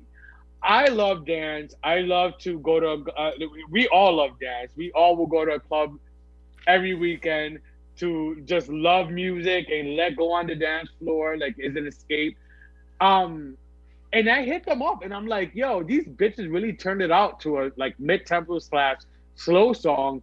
[0.62, 1.75] I love dance.
[1.85, 3.11] I love to go to.
[3.12, 3.33] Uh,
[3.70, 4.72] we all love dance.
[4.77, 5.99] We all will go to a club
[6.66, 7.59] every weekend
[7.99, 11.37] to just love music and let go on the dance floor.
[11.37, 12.39] Like is an escape.
[13.01, 13.57] Um,
[14.14, 17.41] and I hit them up and I'm like, yo, these bitches really turned it out
[17.41, 18.99] to a like mid tempo slash
[19.35, 20.22] slow song.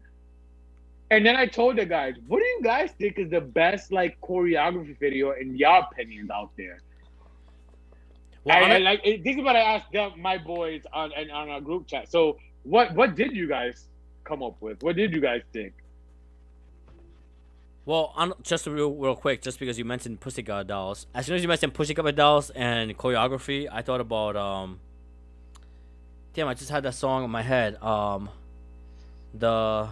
[1.12, 4.20] And then I told the guys, what do you guys think is the best like
[4.22, 6.80] choreography video in your opinions out there?
[8.45, 11.12] Well, I, I'm I, a- like this is what I asked them, my boys on
[11.16, 12.09] and on our group chat.
[12.09, 13.89] So what what did you guys
[14.24, 14.82] come up with?
[14.82, 15.74] What did you guys think?
[17.84, 21.07] Well, on, just real, real quick, just because you mentioned Pussy Pussycat Dolls.
[21.14, 24.80] As soon as you mentioned Pussy Pussycat Dolls and choreography, I thought about um.
[26.34, 27.76] Damn, I just had that song in my head.
[27.84, 28.30] Um,
[29.34, 29.89] the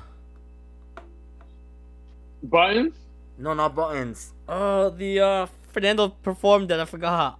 [2.43, 2.95] Buttons?
[3.37, 4.33] no, not buttons.
[4.47, 6.79] Oh, the uh Fernando performed that.
[6.79, 7.39] I forgot.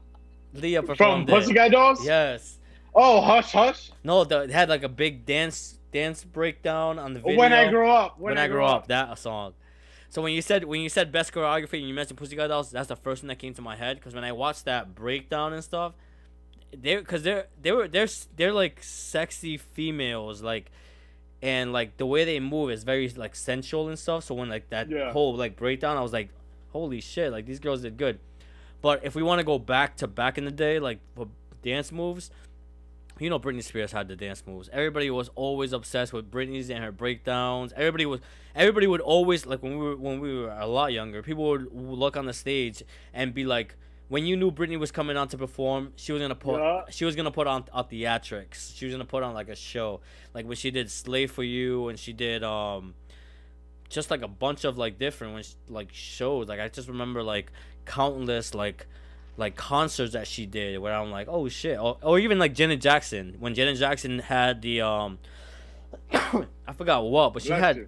[0.53, 1.33] Leah From performed it.
[1.33, 2.05] Pussycat Dolls?
[2.05, 2.57] Yes.
[2.93, 3.91] Oh, hush, hush.
[4.03, 7.37] No, the, it had like a big dance dance breakdown on the video.
[7.37, 8.19] When I grow up.
[8.19, 9.53] when, I, grow up, that song.
[10.09, 12.87] So when you said when you said best choreography and you mentioned Pussycat Dolls, that's
[12.87, 13.97] the first thing that came to my head.
[13.97, 15.93] Because when I watched that breakdown and stuff,
[16.75, 20.71] they because they're they were they're they're like sexy females like,
[21.41, 24.23] and like the way they move is very like sensual and stuff.
[24.25, 25.11] So when like that Yeah.
[25.11, 26.29] whole like breakdown, I was like,
[26.73, 27.31] holy shit!
[27.31, 28.19] Like these girls did good.
[28.81, 31.27] But if we want to go back to back in the day, like for
[31.63, 32.31] dance moves,
[33.19, 34.69] you know Britney Spears had the dance moves.
[34.71, 37.73] Everybody was always obsessed with Britney's and her breakdowns.
[37.75, 38.21] Everybody was
[38.55, 41.67] everybody would always like when we were when we were a lot younger, people would
[41.73, 42.83] look on the stage
[43.13, 43.75] and be like
[44.09, 46.81] when you knew Britney was coming on to perform, she was gonna put Yeah.
[46.89, 48.75] she was gonna put on a theatrics.
[48.75, 50.01] She was gonna put on like a show.
[50.33, 52.95] Like when she did Slave for You and she did um
[53.89, 56.47] just like a bunch of like different when she, like shows.
[56.47, 57.51] Like I just remember like
[57.85, 58.87] countless like
[59.37, 62.81] like concerts that she did where I'm like, oh shit, or, or even like Janet
[62.81, 65.19] Jackson when Janet Jackson had the um,
[66.11, 67.87] I forgot what, but she Bless had you.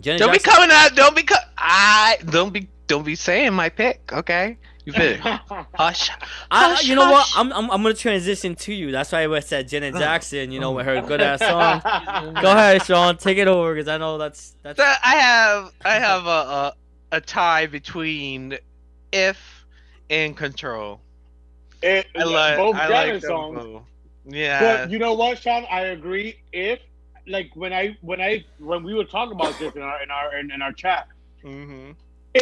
[0.00, 0.94] Janet Don't be coming out.
[0.94, 1.24] Don't be.
[1.24, 2.68] Co- I don't be.
[2.86, 4.12] Don't be saying my pick.
[4.12, 4.58] Okay.
[4.88, 5.40] You better
[5.74, 6.08] hush.
[6.50, 7.30] I, you know what?
[7.36, 8.90] I'm, I'm I'm gonna transition to you.
[8.90, 10.50] That's why I said Janet Jackson.
[10.50, 11.82] You know, with her good ass song.
[12.40, 13.18] Go ahead, Sean.
[13.18, 14.78] Take it over, because I know that's that's.
[14.78, 15.72] So I have.
[15.84, 16.74] I have a, a
[17.12, 18.56] a tie between
[19.12, 19.66] if
[20.08, 21.02] and control.
[21.82, 22.56] It, I like.
[22.56, 23.58] both I Janet like songs.
[23.62, 23.82] both.
[24.24, 24.60] Yeah.
[24.60, 25.66] But you know what, Sean?
[25.70, 26.40] I agree.
[26.54, 26.80] If
[27.26, 30.38] like when I when I when we were talking about this in our in our
[30.38, 31.08] in, in our chat,
[31.42, 31.90] hmm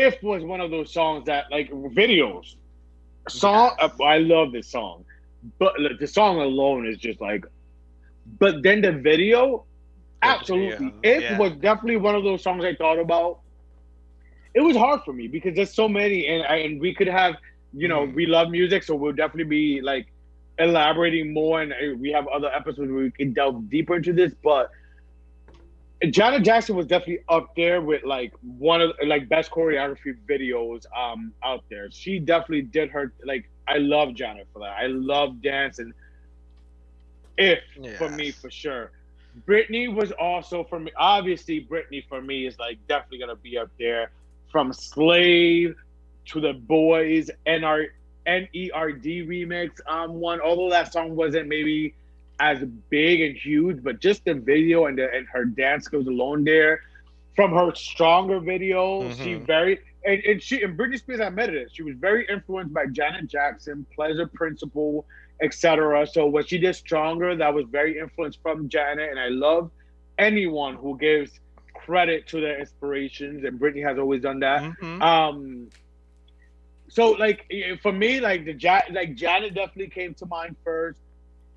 [0.01, 2.57] if was one of those songs that like videos
[3.29, 3.73] song.
[3.81, 5.05] uh, I love this song,
[5.59, 7.43] but like, the song alone is just like.
[8.39, 9.67] But then the video,
[10.23, 10.97] absolutely.
[10.99, 11.39] video, If yeah.
[11.39, 13.39] was definitely one of those songs I thought about.
[14.55, 17.35] it was hard for me because there's so many, and and we could have,
[17.73, 18.15] you know, Mhm.
[18.15, 20.07] we love music, so we'll definitely be like
[20.59, 24.35] elaborating more, and uh, we have other episodes where we can delve deeper into this,
[24.43, 24.69] but.
[26.05, 31.33] Janet Jackson was definitely up there with like one of like best choreography videos um
[31.43, 31.91] out there.
[31.91, 34.77] She definitely did her like I love Janet for that.
[34.79, 35.95] I love dance and
[37.39, 37.61] if
[37.97, 38.93] for me for sure.
[39.47, 40.91] Britney was also for me.
[40.97, 44.11] Obviously, Britney for me is like definitely gonna be up there.
[44.51, 45.75] From Slave
[46.27, 47.87] to the Boys NR
[48.27, 50.41] NERD remix um one.
[50.41, 51.95] Although that song wasn't maybe
[52.39, 56.45] as big and huge, but just the video and the, and her dance goes alone
[56.45, 56.83] there.
[57.35, 59.47] From her stronger video, she Mhm.
[59.47, 61.71] very and, and she and Britney Spears admitted it.
[61.73, 65.05] She was very influenced by Janet Jackson, Pleasure Principle,
[65.43, 66.07] etc.
[66.07, 69.71] So when she did stronger, that was very influenced from Janet, and I love
[70.19, 71.39] anyone who gives
[71.75, 74.63] credit to their inspirations, and Britney has always done that.
[74.63, 75.01] Mhm.
[75.03, 75.69] Um,
[76.89, 77.45] so like
[77.83, 80.99] for me, like the ja- like Janet definitely came to mind first,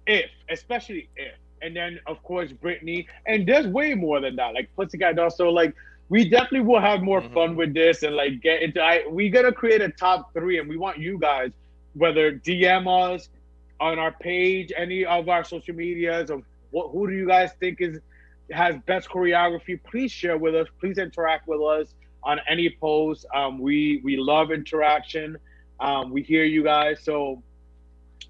[0.09, 4.55] if especially if, and then of course Britney, and there's way more than that.
[4.55, 5.37] Like Pussycat Dolls.
[5.37, 5.73] So like
[6.09, 7.33] we definitely will have more Mhm.
[7.33, 8.81] fun with this and like get into.
[8.81, 11.51] I We're gonna create a top three, and we want you guys
[11.93, 13.29] whether DM us
[13.79, 17.81] on our page, any of our social medias of what who do you guys think
[17.81, 17.99] is
[18.51, 19.79] has best choreography?
[19.83, 20.67] Please share with us.
[20.79, 21.93] Please interact with us
[22.23, 23.25] on any post.
[23.35, 25.37] Um, we we love interaction.
[25.79, 27.03] Um, we hear you guys.
[27.03, 27.43] So,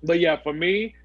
[0.04, 0.96] but yeah, for me,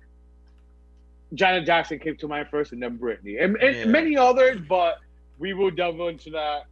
[1.33, 3.85] Janet Jackson came to mind first, and then Britney, and, and Yeah.
[3.87, 4.61] many others.
[4.69, 4.99] But
[5.39, 6.67] we will delve into that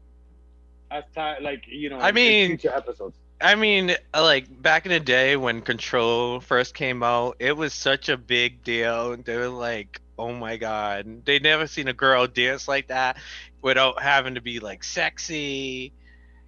[0.91, 3.17] as time, like you know, I in mean, future episodes.
[3.41, 8.09] I mean, like back in the day when Control first came out, it was such
[8.09, 9.17] a big deal.
[9.17, 13.17] They were like, "Oh my god!" They never seen a girl dance like that
[13.63, 15.93] without having to be like sexy.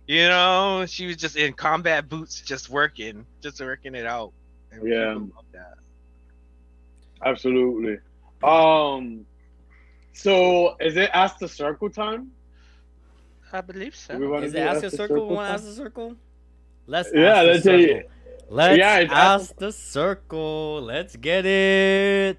[0.06, 4.32] You know, she was just in combat boots, just working, just working it out.
[4.70, 5.18] And Yeah.
[7.32, 7.90] People love that.
[7.92, 7.98] Absolutely.
[8.42, 9.26] Um.
[10.12, 12.32] So is it ask the circle time?
[13.52, 14.14] I believe so.
[14.14, 15.28] Do we wanna Is it ask the a circle?
[15.28, 16.16] We want ask the circle?
[16.86, 18.10] Let's Yeah, ask the let's say- circle.
[18.50, 20.82] Let's Yeah, ask- ask the circle.
[20.82, 22.38] Let's get it.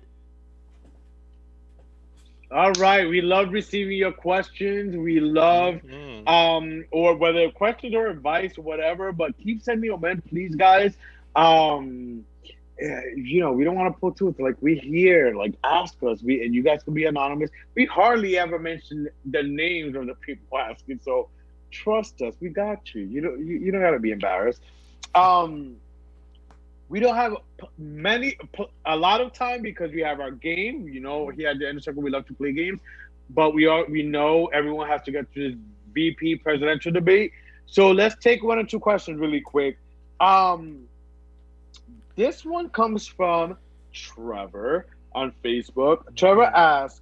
[2.52, 3.08] All right.
[3.08, 4.96] We love receiving your questions.
[4.96, 6.28] We love Mhm.
[6.28, 10.98] um or whether questions or advice or whatever but keep sending them in please guys
[11.36, 12.26] um
[12.80, 16.44] you know we don't want to pull tooth like we here like ask us we
[16.44, 20.58] and you guys can be anonymous we hardly ever mention the names of the people
[20.70, 21.30] asking so
[21.72, 24.62] trust us we got you you don't you, you don't got to be embarrassed
[25.14, 25.76] um
[26.88, 27.36] we don't have
[27.78, 28.38] many
[28.86, 31.80] a lot of time because we have our game you know here at the inner
[31.80, 32.80] circle we love to play games
[33.30, 35.60] but we are we know everyone has to get to this
[35.96, 37.32] VP presidential debate.
[37.66, 39.80] So let's take one or two questions really quick.
[40.20, 40.82] Um,
[42.16, 43.58] this one comes from
[43.94, 46.16] Trevor on Facebook.
[46.16, 47.02] Trevor asks,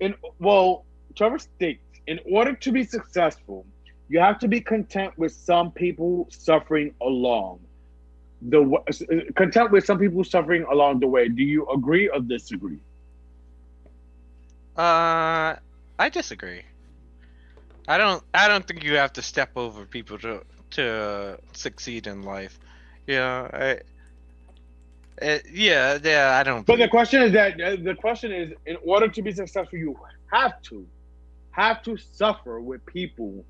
[0.00, 3.66] "In well, Trevor states, in order to be successful,
[4.08, 7.60] you have to be content with some people suffering along
[8.42, 11.28] the content with some people suffering along the way.
[11.28, 12.78] Do you agree or disagree?"
[14.76, 15.56] Uh,
[15.98, 16.62] I disagree.
[17.86, 18.22] I don't.
[18.32, 22.58] I don't think you have to step over people to to succeed in life.
[23.06, 23.48] Yeah.
[23.52, 23.80] I.
[25.22, 25.98] Uh, yeah.
[26.02, 26.36] Yeah.
[26.38, 26.66] I don't.
[26.66, 29.98] But the question is that uh, the question is, in order to be successful, you
[30.32, 30.86] have to
[31.50, 33.44] have to suffer with people.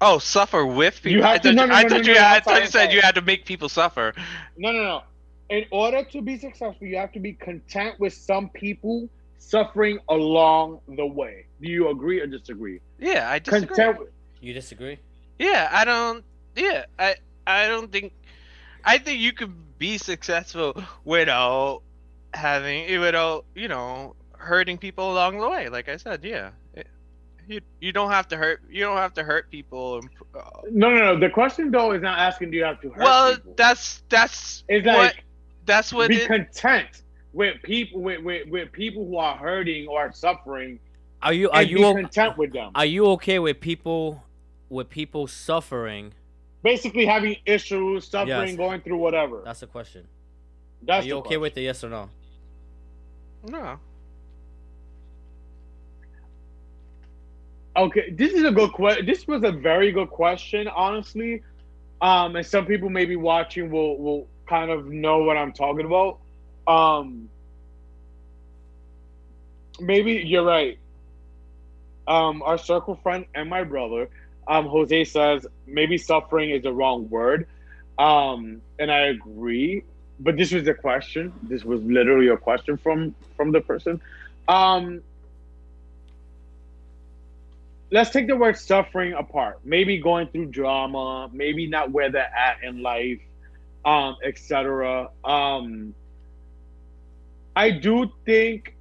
[0.00, 1.12] oh, suffer with people.
[1.12, 2.14] You have I to- thought, no, you, no, I no, thought no, you.
[2.14, 4.14] no, I I'm thought you said you had to make people suffer.
[4.56, 5.02] No, no, no.
[5.50, 10.80] In order to be successful, you have to be content with some people suffering along
[10.88, 11.46] the way.
[11.60, 12.80] Do you agree or disagree?
[12.98, 13.66] Yeah, I disagree.
[13.76, 14.08] Content.
[14.40, 14.98] You disagree?
[15.38, 16.24] Yeah, I don't.
[16.56, 17.16] Yeah, I.
[17.46, 18.12] I don't think.
[18.84, 21.82] I think you could be successful without
[22.34, 25.68] having without you know hurting people along the way.
[25.68, 26.50] Like I said, yeah.
[26.74, 26.86] It-
[27.48, 28.62] you you don't have to hurt.
[28.70, 29.98] You don't have to hurt people.
[29.98, 31.18] And, uh, no, no, no.
[31.18, 33.54] The question though is not asking do you have to hurt well, people.
[33.56, 35.24] that's that's it's what like
[35.66, 37.02] that's what be it, content
[37.32, 40.78] with people with, with, with people who are hurting or suffering
[41.22, 42.70] Are you are and you be o- content with them.
[42.74, 44.22] are you okay with people
[44.68, 46.12] with people suffering?
[46.62, 48.56] Basically, having issues, suffering, Yes.
[48.56, 49.42] going through whatever.
[49.44, 50.06] That's the question.
[50.82, 51.40] That's are you okay question.
[51.40, 52.10] with the yes or no?
[53.48, 53.78] no.
[57.76, 59.06] Okay, this is a good question.
[59.06, 61.42] This was a very good question, honestly.
[62.02, 66.18] Um, and some people maybe watching will will kind of know what I'm talking about.
[66.66, 67.28] Um,
[69.78, 70.78] maybe you're right.
[72.08, 74.08] Um, our circle friend and my brother,
[74.50, 77.46] Um, Jose says maybe suffering is the wrong word,
[77.98, 79.84] um, and I agree.
[80.18, 81.32] But this was a question.
[81.44, 84.00] This was literally a question from from the person.
[84.48, 85.02] Um,
[87.92, 89.60] let's take the word suffering apart.
[89.64, 93.20] Maybe going through drama, maybe not where they're at in life,
[93.84, 95.10] um, etc.
[95.24, 95.94] Um,
[97.54, 98.74] I do think,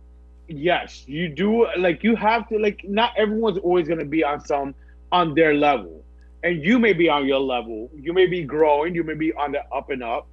[0.48, 1.68] yes, you do.
[1.78, 2.58] Like you have to.
[2.58, 4.74] Like not everyone's always gonna be on some
[5.12, 6.04] on their level,
[6.44, 7.90] and you may be on your level.
[7.94, 8.96] You may be growing.
[8.96, 10.28] You may be on the up and up,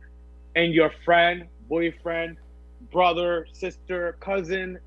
[0.54, 2.38] and your friend, boyfriend,
[2.90, 4.78] brother, sister, cousin,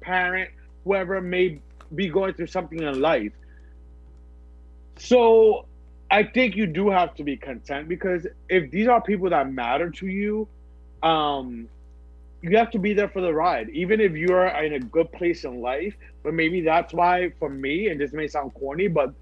[0.00, 0.50] parent,
[0.84, 1.60] whoever may
[1.94, 3.32] be going through something in life.
[4.98, 5.66] So
[6.10, 9.90] I think you do have to be content because if these are people that matter
[9.90, 10.48] to you,
[11.02, 11.68] um,
[12.50, 15.10] you have to be there for the ride, even if you are in a good
[15.12, 15.94] place in life.
[16.22, 19.14] But maybe that's why, for me, and this may sound corny, but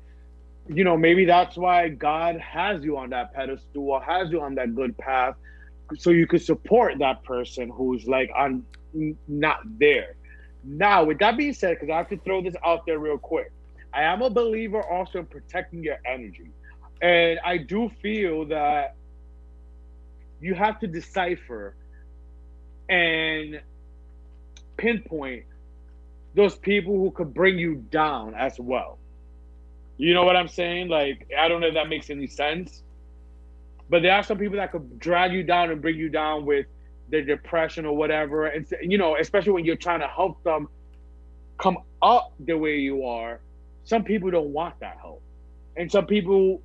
[0.68, 4.54] you know, maybe that's why God has you on that pedestal or has you on
[4.56, 5.34] that good path,
[5.96, 8.64] so you could support that person who's like on
[9.28, 10.14] not there.
[10.64, 13.52] Now, with that being said, because I have to throw this out there real quick,
[13.92, 16.50] I am a believer also in protecting your energy.
[17.00, 18.94] And I do feel that
[20.40, 21.74] you have to decipher
[22.92, 23.62] and
[24.76, 25.44] pinpoint
[26.34, 28.98] those people who could bring you down as well.
[29.96, 30.88] You know what I'm saying?
[30.88, 32.82] Like, I don't know if that makes any sense.
[33.88, 36.66] But there are some people that could drag you down and bring you down with
[37.08, 38.46] their depression or whatever.
[38.46, 40.68] And you know, especially when you're trying to help them
[41.58, 43.40] come up the way you are,
[43.84, 45.22] some people don't want that help.
[45.76, 46.62] And some people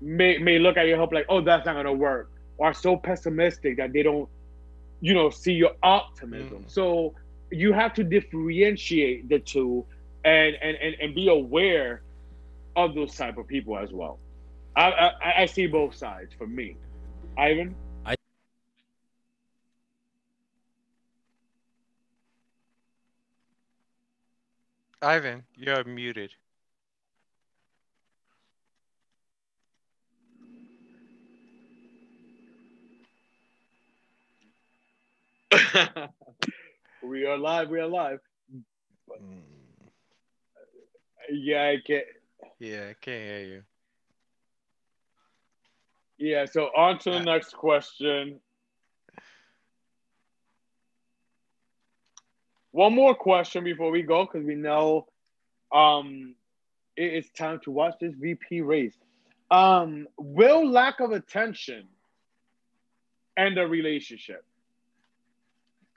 [0.00, 2.96] may may look at your help like, oh, that's not gonna work, or are so
[2.96, 4.28] pessimistic that they don't,
[5.00, 6.64] you know, see your optimism.
[6.64, 6.70] Mm.
[6.70, 7.14] So
[7.50, 9.84] you have to differentiate the two
[10.24, 12.02] and, and and and be aware
[12.76, 14.18] of those type of people as well.
[14.76, 16.76] I I, I see both sides for me.
[17.36, 17.74] Ivan?
[25.02, 26.34] Ivan, you're muted.
[37.02, 37.70] we are live.
[37.70, 38.20] We are live.
[39.10, 39.42] Mm.
[41.30, 42.04] Yeah, I can't.
[42.58, 43.62] Yeah, I can't hear you.
[46.18, 48.40] Yeah, so on to the next question.
[52.72, 55.06] One more question before we go, because we know
[55.72, 56.34] um,
[56.96, 58.96] it is time to watch this VP race.
[59.50, 61.88] Um, will lack of attention
[63.36, 64.44] end a relationship?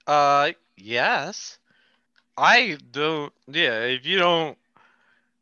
[0.08, 1.58] Uh, yes.
[2.38, 3.32] I don't.
[3.48, 4.58] Yeah, if you don't,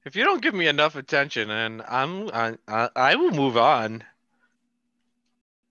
[0.05, 4.03] if you don't give me enough attention, and I'm, I, I, I will move on.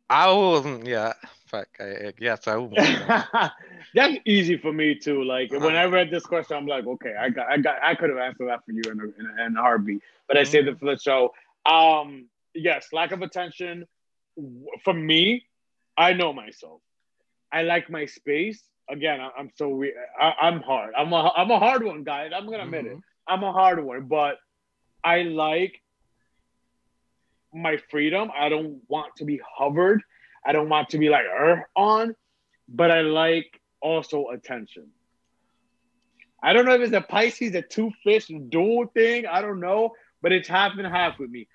[0.09, 0.87] I will.
[0.87, 1.13] Yeah.
[1.51, 1.69] Fuck.
[1.81, 2.73] I, yes, I will.
[3.95, 5.25] That's easy for me too.
[5.25, 5.67] Like uh-huh.
[5.67, 8.19] when I read this question, I'm like, okay, I got, I got, I could have
[8.21, 10.43] answered that for you in a, in a, in a heartbeat, but mm-hmm.
[10.43, 11.35] I saved it for the show.
[11.67, 13.87] Um, yes, lack of attention.
[14.85, 15.45] For me,
[15.97, 16.81] I know myself.
[17.53, 18.63] I like my space.
[18.91, 20.95] Again, I, am so re- I, am hard.
[20.97, 22.33] I'm a, I'm a hard one, guys.
[22.35, 22.99] I'm gonna admit mm-hmm.
[22.99, 23.05] it.
[23.29, 24.37] I'm a hard one, but
[25.05, 25.81] I like
[27.55, 28.31] my freedom.
[28.37, 30.03] I don't want to be hovered.
[30.45, 32.15] I don't want to be like er on,
[32.69, 34.89] but I like also attention.
[36.43, 39.27] I don't know if it's a Pisces, a two fish dual thing.
[39.27, 39.91] I don't know,
[40.23, 41.49] but it's half and half with me.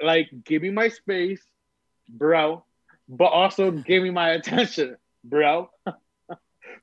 [0.00, 1.42] Like, give me my space,
[2.08, 2.64] bro,
[3.08, 5.70] but also give me my attention, bro.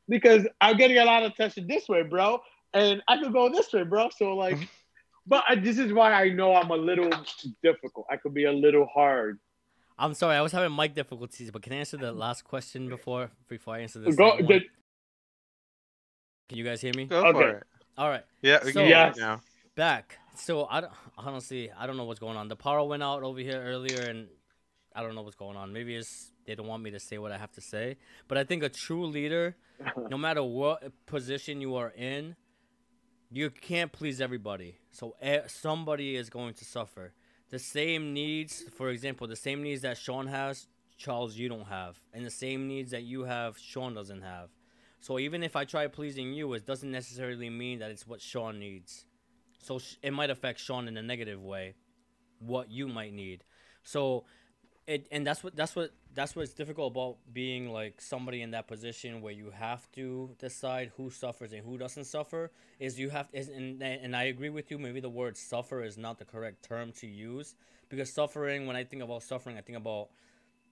[0.10, 2.42] because I'm getting a lot of attention this way, bro,
[2.74, 4.10] and I could go this way, bro.
[4.18, 4.66] So like, mm-hmm.
[5.28, 7.10] but I, this is why I know I'm a little
[7.64, 8.06] difficult.
[8.12, 9.40] I could be a little hard
[10.00, 13.32] I'm sorry, I was having mic difficulties, but can I answer the last question before
[13.50, 14.16] before I answer this?
[14.16, 14.62] Go, the...
[16.48, 17.06] Can you guys hear me?
[17.06, 17.40] Go okay.
[17.40, 17.64] for it.
[17.98, 18.24] All right.
[18.42, 19.42] Yeah, we so, can now.
[19.76, 20.18] Back.
[20.36, 22.48] So I don't, honestly I don't know what's going on.
[22.48, 24.28] The power went out over here earlier, and
[24.96, 25.74] I don't know what's going on.
[25.74, 27.98] Maybe it's they don't want me to say what I have to say.
[28.28, 29.56] But I think a true leader,
[30.10, 32.36] no matter what position you are in,
[33.32, 34.78] you can't please everybody.
[34.92, 35.16] So
[35.48, 37.14] somebody is going to suffer
[37.50, 40.68] the same needs, for example, the same needs that Sean has,
[40.98, 41.98] Charles, you don't have.
[42.14, 44.50] And the same needs that you have, Sean doesn't have.
[45.00, 48.60] So even if I try pleasing you, it doesn't necessarily mean that it's what Sean
[48.60, 49.06] needs.
[49.62, 51.76] So it might affect Sean in a negative way,
[52.40, 53.44] what you might need.
[53.84, 54.26] So
[54.86, 58.68] it and that's what that's what that's what's difficult about being like somebody in that
[58.68, 63.28] position where you have to decide who suffers and who doesn't suffer is you have
[63.32, 66.64] is, and and I agree with you maybe the word suffer is not the correct
[66.68, 67.56] term to use
[67.90, 70.10] because suffering when I think about suffering I think about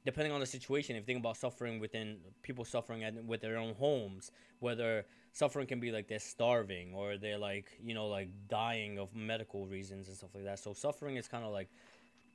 [0.06, 3.58] depending on the situation if you think about suffering within people suffering at, with their
[3.58, 8.30] own homes whether suffering can be like they're starving or they're like you know like
[8.48, 11.70] dying of medical reasons and stuff like that so suffering is kind of like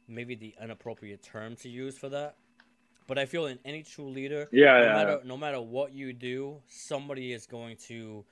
[0.09, 2.37] maybe the inappropriate term to use for that.
[3.07, 4.93] But I feel in any true leader, Yeah, no yeah.
[4.95, 8.25] matter no matter what you do, somebody is going to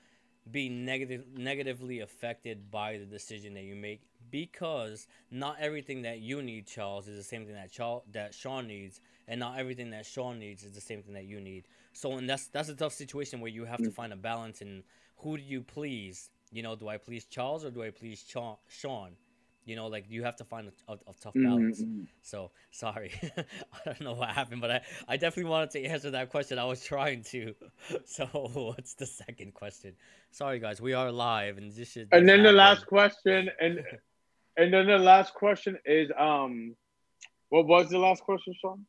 [0.49, 4.01] be negative negatively affected by the decision that you make
[4.31, 8.67] because not everything that you need, Charles, is the same thing that Charles, that Sean
[8.67, 11.67] needs, and not everything that Sean needs is the same thing that you need.
[11.93, 13.93] So, and that's that's a tough situation where you have to mm.
[13.93, 14.83] find a balance in
[15.17, 16.29] who do you please.
[16.51, 19.11] You know, do I please Charles or do I please Cha- Sean?
[19.65, 21.83] You know, like you have to find a, a, a tough balance.
[21.83, 22.07] Mhm.
[22.23, 23.43] So sorry, I
[23.85, 26.57] don't know what happened, but I, I definitely wanted to answer that question.
[26.57, 27.53] I was trying to.
[28.05, 29.93] So what's the second question?
[30.31, 32.07] Sorry guys, we are live and this should.
[32.11, 33.83] And then the last question, and
[34.57, 36.75] and then the last question is um,
[37.49, 38.85] what was the last question, Sean?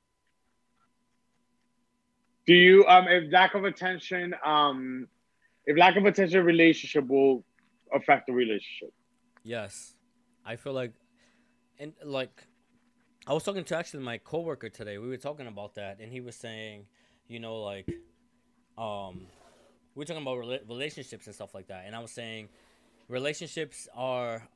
[2.46, 5.06] Do you um, if lack of attention um,
[5.66, 7.44] if lack of attention relationship will
[7.94, 8.92] affect the relationship?
[9.44, 9.91] Yes,
[10.44, 10.92] I feel like,
[11.78, 12.46] and like,
[13.26, 14.98] I was talking to actually my coworker today.
[14.98, 16.86] We were talking about that, and he was saying,
[17.28, 17.88] you know, like,
[18.76, 19.26] um,
[19.94, 22.48] we are talking about rela- relationships and stuff like that, and I was saying,
[23.08, 24.48] relationships are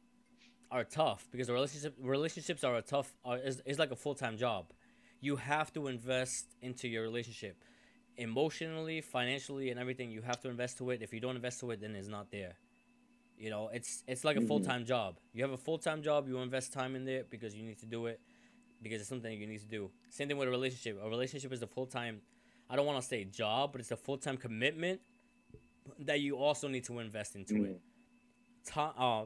[0.70, 4.66] are tough because relationship relationships are a tough are, is, is like a full-time job.
[5.20, 7.62] You have to invest into your relationship.
[8.16, 11.02] Emotionally financially and everything you have to invest to it.
[11.02, 12.56] If you don't invest to it then it's not there
[13.38, 14.48] you know it's it's like a Mhm.
[14.48, 17.78] full-time job you have a full-time job you invest time in there because you need
[17.78, 18.20] to do it
[18.82, 21.62] because it's something you need to do same thing with a relationship a relationship is
[21.62, 22.20] a full-time
[22.70, 25.00] i don't want to say job but it's a full-time commitment
[25.98, 27.80] that you also need to invest into it
[28.66, 29.24] time uh,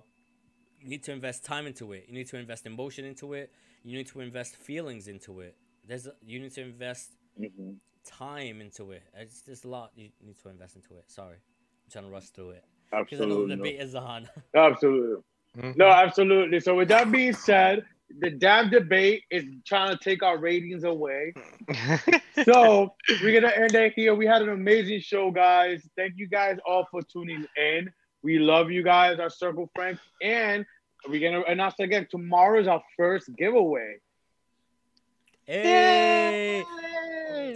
[0.81, 2.07] you need to invest time into it.
[2.09, 3.53] You need to invest emotion into it.
[3.85, 5.57] You need to invest feelings into it.
[5.87, 7.77] There's a, you need to invest Mhm.
[8.05, 9.03] time into it.
[9.15, 11.11] It's just a lot you need to invest into it.
[11.11, 13.57] Sorry, I'm trying to rush through it because the Absolutely.
[13.57, 14.29] debate is on.
[14.57, 15.23] Absolutely.
[15.59, 15.77] Mhm.
[15.77, 16.61] No, absolutely.
[16.61, 17.85] So with that being said,
[18.21, 21.33] the damn debate is trying to take our ratings away.
[22.45, 24.15] So we're gonna end it here.
[24.15, 25.87] We had an amazing show, guys.
[25.97, 27.91] Thank you guys all for tuning in.
[28.23, 30.65] We love you guys, our circle friends, and
[31.09, 32.07] we're gonna announce again.
[32.11, 33.97] Tomorrow is our first giveaway.
[35.47, 36.65] hey,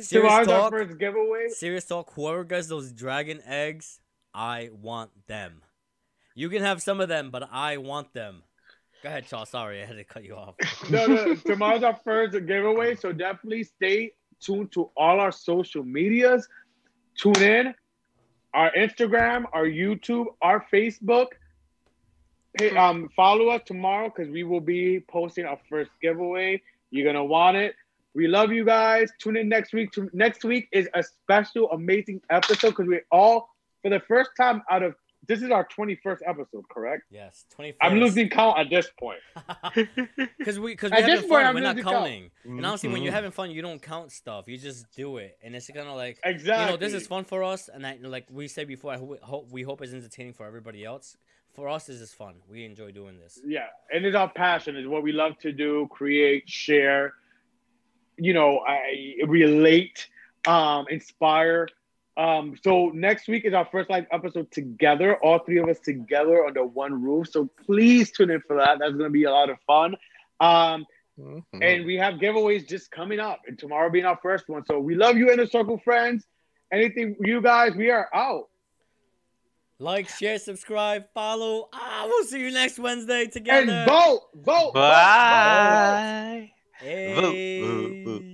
[0.00, 0.70] Serious Tomorrow's our talk.
[0.72, 1.48] first giveaway.
[1.48, 2.12] serious talk.
[2.14, 4.00] Whoever gets those dragon eggs,
[4.34, 5.62] I want them.
[6.34, 8.42] You can have some of them, but I want them.
[9.02, 9.50] Go ahead, Charles.
[9.50, 10.54] Sorry, I had to cut you off.
[10.90, 16.48] No, no, tomorrow's our first giveaway, so definitely stay tuned to all our social medias.
[17.16, 17.74] Tune in,
[18.52, 21.28] our Instagram, our YouTube, our Facebook.
[22.58, 26.62] Hey, um, follow us tomorrow because we will be posting our first giveaway.
[26.90, 27.74] You're gonna want it.
[28.14, 29.10] We love you guys.
[29.18, 29.90] Tune in next week.
[30.12, 33.53] Next week is a special, amazing episode because we're all
[33.84, 34.94] for the first time out of
[35.26, 37.04] this is our 21st episode, correct?
[37.10, 37.72] Yes, twenty.
[37.80, 39.20] I'm losing count at this point.
[40.38, 41.96] Because we because we At this having point, fun, I'm we're not losing count.
[42.04, 42.30] counting.
[42.44, 43.14] And honestly, when you're Mhm.
[43.16, 44.46] having fun, you don't count stuff.
[44.48, 46.64] You just do it, and it's kind of like Exactly.
[46.64, 49.50] you know, this is fun for us, and I, like we said before, I hope
[49.50, 51.16] we hope it's entertaining for everybody else.
[51.54, 52.34] For us, this is fun.
[52.50, 53.40] We enjoy doing this.
[53.46, 57.14] yeah and it's our passion It's what we love to do create share
[58.18, 60.08] you know I, relate
[60.46, 61.68] um inspire
[62.16, 66.44] um so next week is our first live episode together all three of us together
[66.46, 69.50] under one roof so please tune in for that that's going to be a lot
[69.50, 69.96] of fun
[70.40, 70.86] um
[71.16, 71.44] Mhm.
[71.62, 74.96] and we have giveaways just coming up and tomorrow being our first one so we
[74.96, 76.26] love you inner circle friends
[76.72, 78.48] anything you guys we are out
[79.80, 81.68] Like, share, subscribe, follow.
[81.72, 83.72] Ah, we'll see you next Wednesday together.
[83.72, 84.72] and vote vote vote, vote, vote.
[84.74, 86.52] Bye.
[86.78, 87.14] Hey.
[87.14, 88.33] Vote, vote, vote.